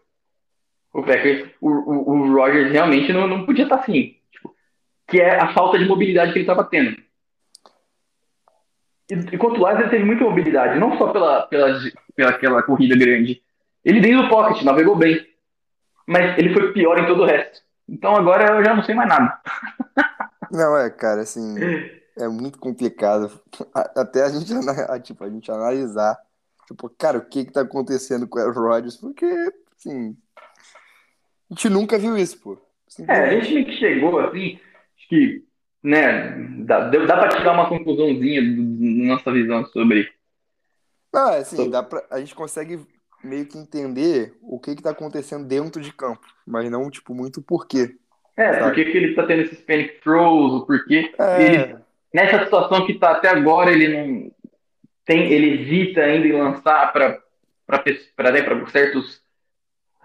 [0.92, 4.16] o Packers, o, o, o Rogers realmente não, não podia estar tá assim.
[4.32, 4.54] Tipo,
[5.08, 6.96] que é a falta de mobilidade que ele estava tendo.
[9.10, 11.78] Enquanto o ele teve muita mobilidade, não só pela, pela,
[12.14, 13.42] pela aquela corrida grande.
[13.84, 15.26] Ele dentro do pocket, navegou bem.
[16.06, 17.60] Mas ele foi pior em todo o resto.
[17.88, 19.40] Então agora eu já não sei mais nada.
[20.52, 21.54] Não, é, cara, assim,
[22.18, 23.30] é muito complicado.
[23.72, 24.52] Até a gente,
[25.04, 26.18] tipo, a gente analisar,
[26.66, 29.26] tipo, cara, o que que tá acontecendo com o Rodgers, porque,
[29.78, 30.16] assim,
[31.48, 32.58] a gente nunca viu isso, pô.
[33.06, 34.58] É, a gente que chegou, assim,
[34.98, 35.44] acho que
[35.82, 40.10] né, dá, dá para tirar uma conclusãozinha da nossa visão sobre.
[41.12, 41.72] Ah, assim, sobre...
[41.72, 42.80] dá pra, a gente consegue
[43.22, 47.42] meio que entender o que que tá acontecendo dentro de campo, mas não, tipo, muito
[47.42, 47.96] porquê.
[48.36, 48.64] É, sabe?
[48.64, 51.12] por que ele tá tendo esses panic throws, o porquê.
[51.18, 51.42] É...
[51.42, 51.76] Ele,
[52.14, 54.30] nessa situação que tá até agora, ele não
[55.04, 57.20] tem, ele evita ainda em lançar para
[58.16, 59.22] para né, certos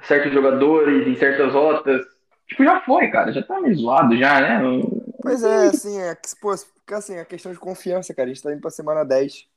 [0.03, 2.05] certos jogadores em certas rotas.
[2.47, 4.61] Tipo, já foi, cara, já tá meio zoado já, né?
[5.25, 6.51] Pois é, assim, é que, pô,
[6.91, 8.29] assim, a questão de confiança, cara.
[8.29, 9.47] A gente tá indo pra semana 10.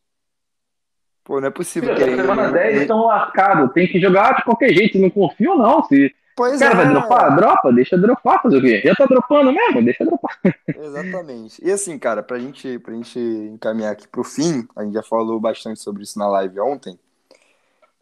[1.23, 1.95] Pô, não é possível.
[1.95, 3.73] Filho, semana 10 estão lascados.
[3.75, 4.99] Tem que jogar de qualquer jeito.
[4.99, 5.85] Não confio, não.
[5.85, 6.77] Se pois cara é.
[6.77, 8.81] vai dropar, dropa, deixa dropar, fazer o quê?
[8.83, 10.39] Já tá dropando mesmo, deixa dropar.
[10.66, 11.62] Exatamente.
[11.62, 15.39] E assim, cara, pra gente, pra gente encaminhar aqui pro fim, a gente já falou
[15.39, 16.99] bastante sobre isso na live ontem.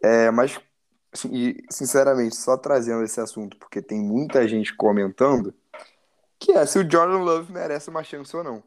[0.01, 0.57] É, mas,
[1.11, 5.53] assim, e, sinceramente, só trazendo esse assunto, porque tem muita gente comentando
[6.39, 8.63] que é se o Jordan Love merece uma chance ou não.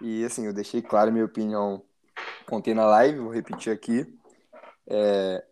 [0.00, 1.82] E assim, eu deixei claro minha opinião
[2.50, 4.18] ontem na live, vou repetir aqui.
[4.86, 5.44] É,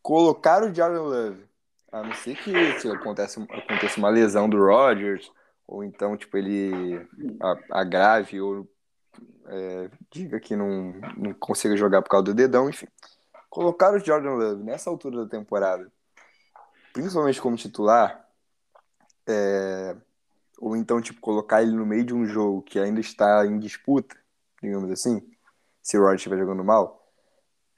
[0.00, 1.44] colocar o Jordan Love,
[1.90, 5.30] a não ser que se acontece, acontece uma lesão do Rodgers,
[5.66, 7.06] ou então, tipo, ele
[7.70, 8.68] agrave ou
[9.46, 12.86] é, diga que não, não consiga jogar por causa do dedão, enfim.
[13.50, 15.90] Colocar o Jordan Love nessa altura da temporada,
[16.92, 18.23] principalmente como titular,
[19.26, 19.96] é,
[20.58, 24.16] ou então, tipo, colocar ele no meio de um jogo que ainda está em disputa,
[24.62, 25.22] digamos assim,
[25.82, 27.12] se o Rod estiver jogando mal,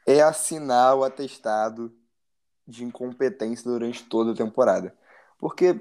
[0.07, 1.93] é assinar o atestado
[2.67, 4.95] de incompetência durante toda a temporada.
[5.39, 5.81] Porque.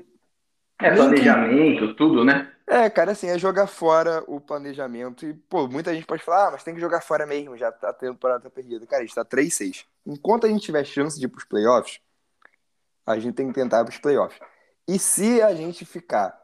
[0.82, 1.94] É planejamento, que...
[1.94, 2.52] tudo, né?
[2.68, 5.26] É, cara, assim, é jogar fora o planejamento.
[5.26, 7.90] E, pô, muita gente pode falar, ah, mas tem que jogar fora mesmo, já tá,
[7.90, 8.86] a temporada tá perdida.
[8.88, 9.86] Cara, a gente tá 3-6.
[10.06, 12.00] Enquanto a gente tiver chance de ir pros playoffs,
[13.06, 14.40] a gente tem que tentar para os playoffs.
[14.88, 16.40] E se a gente ficar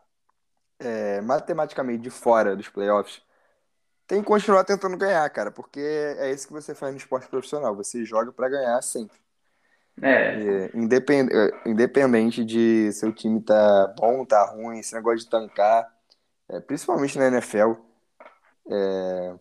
[0.80, 3.22] é, matematicamente de fora dos playoffs,
[4.08, 7.76] tem que continuar tentando ganhar, cara, porque é isso que você faz no esporte profissional.
[7.76, 9.18] Você joga para ganhar sempre.
[10.02, 15.30] É, E, independ- é, independente de seu time tá bom, tá ruim, esse negócio de
[15.30, 15.94] tancar,
[16.50, 17.78] é, principalmente na NFL,
[18.70, 19.36] é,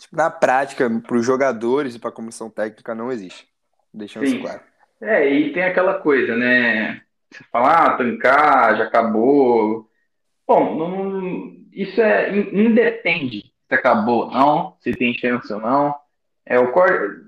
[0.00, 3.48] tipo, na prática, para os jogadores e para a comissão técnica não existe.
[3.94, 4.40] Deixando isso sim.
[4.40, 4.62] claro.
[5.00, 7.02] É, e tem aquela coisa, né?
[7.30, 9.88] Você fala, ah, tancar, já acabou.
[10.46, 15.94] Bom, não- isso é in- independe se acabou ou não, se tem chance ou não.
[16.46, 17.26] É o cor-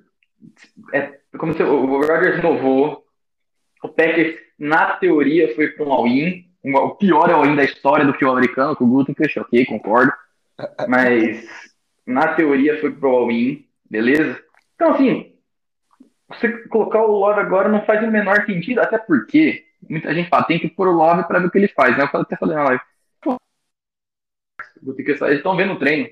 [0.92, 3.04] é como se o Rodgers renovou,
[3.82, 8.24] o Packers na teoria foi para um all-in, o pior all-in da história do que
[8.24, 10.12] o americano, que o Gluten fechou, ok, concordo.
[10.88, 11.46] Mas
[12.06, 14.42] na teoria foi pro all-in, beleza?
[14.74, 15.34] Então assim,
[16.28, 20.44] você colocar o Love agora não faz o menor sentido, até porque muita gente fala,
[20.44, 22.08] tem que pôr o Love para ver o que ele faz, né?
[22.12, 22.80] Eu até falei na live.
[23.20, 23.36] Pô,
[24.86, 26.08] eles estão vendo o treino.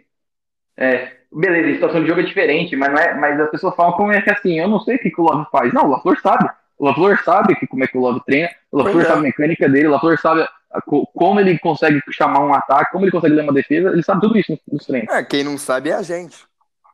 [0.76, 3.93] É, beleza, a situação de jogo é diferente, mas, não é, mas as pessoas falam
[3.93, 5.72] como é que assim, eu não sei o que, que o Love faz.
[5.72, 6.49] Não, o LaFleur sabe.
[6.79, 9.09] O LaFleur sabe que, como é que o Love treina, o LaFleur é.
[9.09, 12.93] sabe a mecânica dele, o LaFleur sabe a- co- como ele consegue chamar um ataque,
[12.93, 15.12] como ele consegue ler uma defesa, ele sabe tudo isso nos, nos treinos.
[15.12, 16.47] É, quem não sabe é a gente.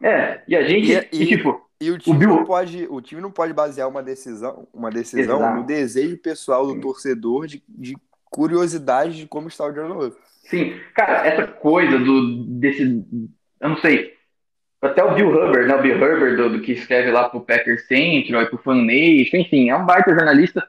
[0.03, 3.01] É, e a gente, E- e, e- tipo, E o time, Bill- não pode, o
[3.01, 5.57] time não pode basear uma decisão, uma decisão Exato.
[5.61, 7.95] no desejo pessoal do torcedor de, de
[8.30, 10.16] curiosidade de como está o Jordan Love.
[10.45, 13.05] Sim, cara, essa coisa do desse,
[13.61, 14.14] eu não sei,
[14.80, 17.87] até o Bill Hubbard, né, o Bill Hubbard do, do que escreve lá pro Packers
[17.87, 20.66] Central e pro Fan Nation, enfim, é um baita jornalista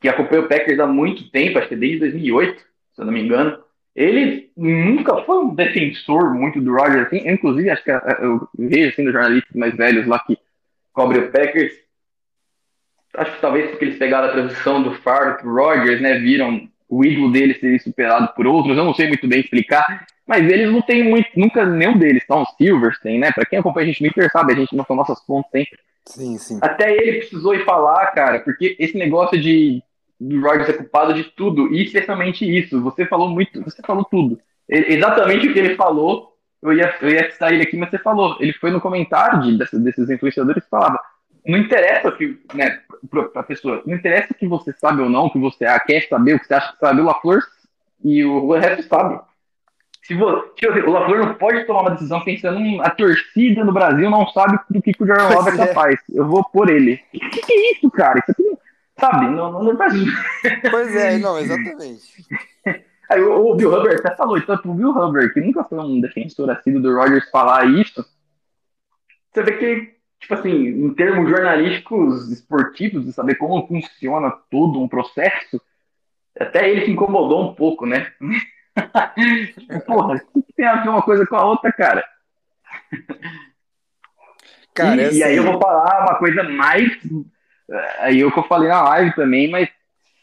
[0.00, 3.22] que acompanha o Packers há muito tempo, acho que desde 2008, se eu não me
[3.22, 3.58] engano.
[3.94, 8.48] Ele nunca foi um defensor muito do Rodgers, assim, eu, inclusive acho que eh, eu
[8.56, 10.38] vejo assim dos jornalistas mais velhos lá que
[10.92, 11.72] cobrem o Packers,
[13.16, 17.04] acho que talvez porque eles pegaram a transição do Favre pro Rodgers, né, viram o
[17.04, 20.82] ídolo dele ser superado por outros, eu não sei muito bem explicar, mas eles não
[20.82, 22.36] têm muito, nunca nenhum deles, tá?
[22.36, 23.32] Um Silverstein, né?
[23.32, 25.78] Pra quem acompanha a gente no Twitter sabe, a gente não nossas fontes sempre.
[26.06, 26.58] Sim, sim.
[26.62, 29.82] Até ele precisou ir falar, cara, porque esse negócio de
[30.20, 34.38] Rodgers ser culpado de tudo, e especialmente isso, você falou muito, você falou tudo.
[34.68, 38.36] Exatamente o que ele falou, eu ia, eu ia citar ele aqui, mas você falou.
[38.38, 41.00] Ele foi no comentário de, dessas- desses influenciadores que falava,
[41.46, 45.26] não interessa que, né, pra, pra pessoa, não interessa o que você sabe ou não,
[45.26, 47.42] o que você ah, quer saber, o que você acha que sabe, o LaFleur
[48.04, 49.18] e o resto sabe.
[50.02, 54.10] Se você, o LaFleur não pode tomar uma decisão pensando em a torcida no Brasil
[54.10, 55.66] não sabe do que, que o Jordan Love é é.
[55.66, 56.00] capaz.
[56.12, 57.00] Eu vou por ele.
[57.14, 58.18] O que, que é isso, cara?
[58.18, 58.58] Isso aqui,
[59.00, 59.26] sabe?
[59.26, 59.94] Não, não, não faz
[60.70, 62.24] Pois é, não, exatamente.
[63.10, 66.48] Aí o, Bill Hubbard até falou, então pro Bill Hubbard, que nunca foi um defensor
[66.50, 68.04] assíduo do Rodgers falar isso,
[69.32, 74.88] você vê que, tipo assim, em termos jornalísticos esportivos, de saber como funciona todo um
[74.88, 75.60] processo,
[76.38, 78.12] até ele se incomodou um pouco, né?
[79.86, 82.04] Porra, o que tem a ver uma coisa com a outra, cara?
[84.74, 86.92] Cara, e, é e aí eu assim, vou falar uma coisa mais.
[87.98, 89.68] Aí eu que eu falei na live também, mas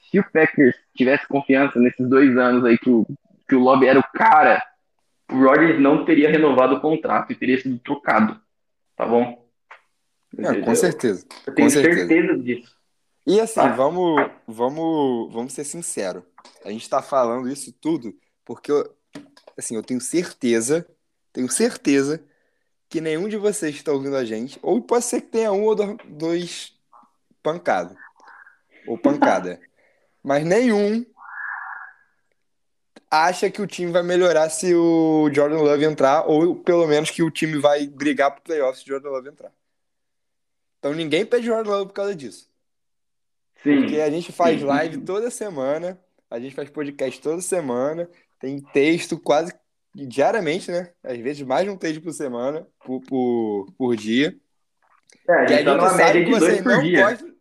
[0.10, 3.06] se o Packers tivesse confiança nesses dois anos aí que o,
[3.48, 4.62] que o Lobby era o cara,
[5.32, 8.40] o Rodgers não teria renovado o contrato e teria sido trocado.
[8.96, 9.46] Tá bom?
[10.38, 11.26] é, com certeza.
[11.46, 12.08] Eu tenho com certeza.
[12.08, 12.76] certeza disso.
[13.26, 13.68] E assim, Tá.
[13.70, 16.24] vamos, vamos, vamos ser sinceros.
[16.66, 18.14] A gente tá falando isso tudo
[18.46, 18.90] porque eu,
[19.58, 20.88] assim, eu tenho certeza,
[21.34, 22.24] tenho certeza
[22.90, 25.64] que nenhum de vocês que está ouvindo a gente, ou pode ser que tenha um
[25.64, 26.74] ou do- dois
[27.48, 27.96] pancado,
[28.86, 29.58] ou pancada,
[30.22, 31.06] mas nenhum
[33.10, 37.24] acha que o time vai melhorar se o Jordan Love entrar, ou pelo menos que
[37.24, 39.54] o time vai brigar pro playoffs se o Jordan Love entrar.
[40.78, 42.50] Então ninguém pede Jordan Love por causa disso.
[43.64, 43.80] Sim.
[43.80, 45.98] Porque a gente faz live toda semana,
[46.30, 48.10] a gente faz podcast toda semana,
[48.42, 49.54] tem texto quase
[49.96, 50.92] diariamente, né?
[51.02, 54.38] Às vezes mais de um texto por semana, por, por, por dia.
[55.30, 57.10] É, a E a gente tá gente sabe média que de vocês por não dia.
[57.10, 57.37] gostam.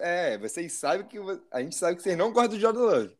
[0.00, 1.18] É, vocês sabem que.
[1.50, 3.16] A gente sabe que vocês não gostam do Jordan Love.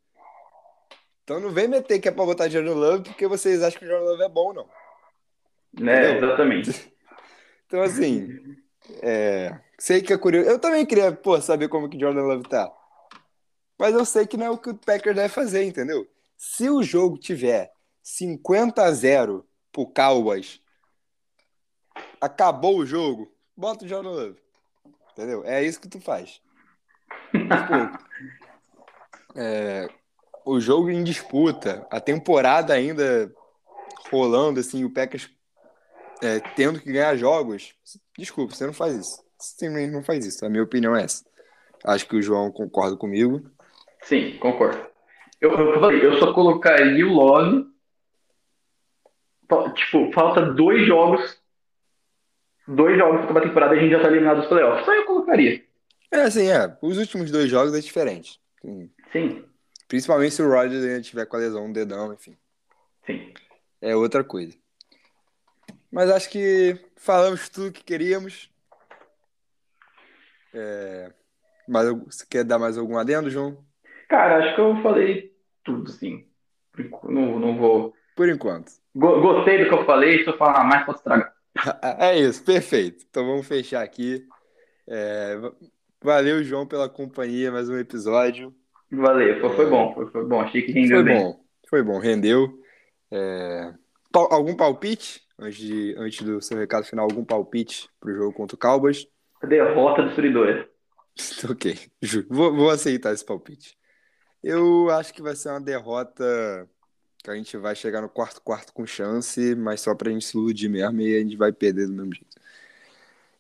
[1.24, 3.88] Então não vem meter que é pra botar Jordan Love porque vocês acham que o
[3.88, 4.68] Jordan Love é bom, não.
[5.72, 6.92] Né, exatamente.
[7.64, 8.28] Então, assim,
[9.00, 10.46] é, sei que é curioso.
[10.46, 12.70] Eu também queria, pô, saber como que Jordan Love tá.
[13.78, 16.07] Mas eu sei que não é o que o Packers deve fazer, entendeu?
[16.36, 17.72] Se o jogo tiver
[18.03, 20.61] 50 a 0 pro Cowboys,
[22.20, 24.41] acabou o jogo, bota o Jordan Love.
[25.22, 25.44] Entendeu?
[25.44, 26.40] É isso que tu faz.
[27.30, 27.38] Pô,
[29.38, 29.88] é,
[30.44, 33.32] o jogo em disputa, a temporada ainda
[34.10, 35.30] rolando, assim, o Packers
[36.20, 37.72] é, tendo que ganhar jogos,
[38.18, 39.22] desculpa, você não faz isso.
[39.38, 40.44] Você simplesmente não faz isso.
[40.44, 41.24] A minha opinião é essa.
[41.84, 43.48] Acho que o João concorda comigo.
[44.02, 44.84] Sim, concordo.
[45.40, 47.70] Eu, eu, falei, eu só colocaria o Love.
[49.76, 51.40] Tipo, falta dois jogos.
[52.68, 54.84] Dois jogos para uma temporada a gente já tá eliminado dos playoffs.
[54.84, 55.62] Só eu colocaria.
[56.10, 56.76] É assim, é.
[56.80, 58.40] Os últimos dois jogos é diferente.
[58.64, 59.44] Hum, Sim,
[59.88, 62.36] Principalmente se o Rodgers ainda tiver com a lesão no dedão, enfim.
[63.04, 63.32] sim.
[63.80, 64.54] É outra coisa.
[65.90, 68.48] Mas acho que falamos tudo que queríamos.
[70.54, 71.12] É...
[71.68, 73.58] Mas você quer dar mais algum adendo, João?
[74.08, 75.32] Cara, acho que eu falei
[75.64, 76.26] tudo, sim.
[77.04, 77.94] Não, não vou.
[78.16, 78.72] Por enquanto.
[78.94, 81.31] Go- Gostei do que eu falei, se eu falar mais, pode estragar.
[82.00, 83.04] É isso, perfeito.
[83.08, 84.24] Então vamos fechar aqui.
[84.86, 85.52] É, va-
[86.02, 88.54] Valeu, João, pela companhia, mais um episódio.
[88.90, 90.40] Valeu, foi, foi bom, foi, foi bom.
[90.40, 91.18] Achei que rendeu Foi bem.
[91.22, 92.60] bom, foi bom, rendeu.
[93.10, 93.72] É,
[94.14, 95.22] Algum palpite?
[95.38, 99.06] Antes, de, antes do seu recado final, algum palpite pro jogo contra o Cowboys?
[99.48, 100.68] Derrota destruidora.
[101.50, 103.76] Ok, ju- vou, vou aceitar esse palpite.
[104.42, 106.68] Eu acho que vai ser uma derrota
[107.22, 110.36] que a gente vai chegar no quarto quarto com chance, mas só pra gente se
[110.36, 112.36] iludir mesmo e a gente vai perder do mesmo jeito.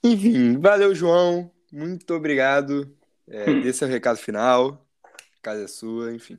[0.04, 1.50] Enfim, valeu, João.
[1.72, 2.88] Muito obrigado.
[3.28, 4.84] É, dê seu recado final.
[5.04, 6.38] A casa é sua, enfim.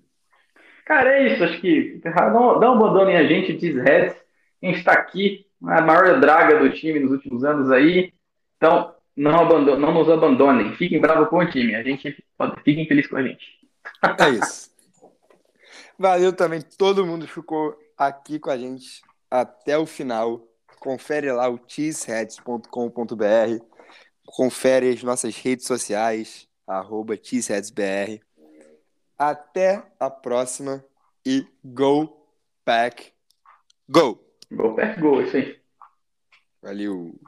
[0.85, 1.43] Cara, é isso.
[1.43, 4.15] Acho que não, não abandonem a gente, diz Reds.
[4.61, 8.13] A gente está aqui, a maior draga do time nos últimos anos aí.
[8.57, 10.73] Então, não, abandon, não nos abandonem.
[10.75, 11.75] Fiquem bravos com o time.
[11.75, 12.15] A gente
[12.63, 13.45] fiquem felizes com a gente.
[14.19, 14.71] É isso.
[15.97, 20.41] Valeu também todo mundo ficou aqui com a gente até o final.
[20.79, 23.65] Confere lá o cheeseheads.com.br.
[24.25, 28.21] Confere as nossas redes sociais, arroba cheeseheadsbr.
[29.17, 30.83] Até a próxima
[31.25, 32.27] e go
[32.65, 33.13] pack
[33.87, 34.19] go!
[34.51, 35.59] Gol, perto gol, isso aí.
[36.61, 37.19] Valeu!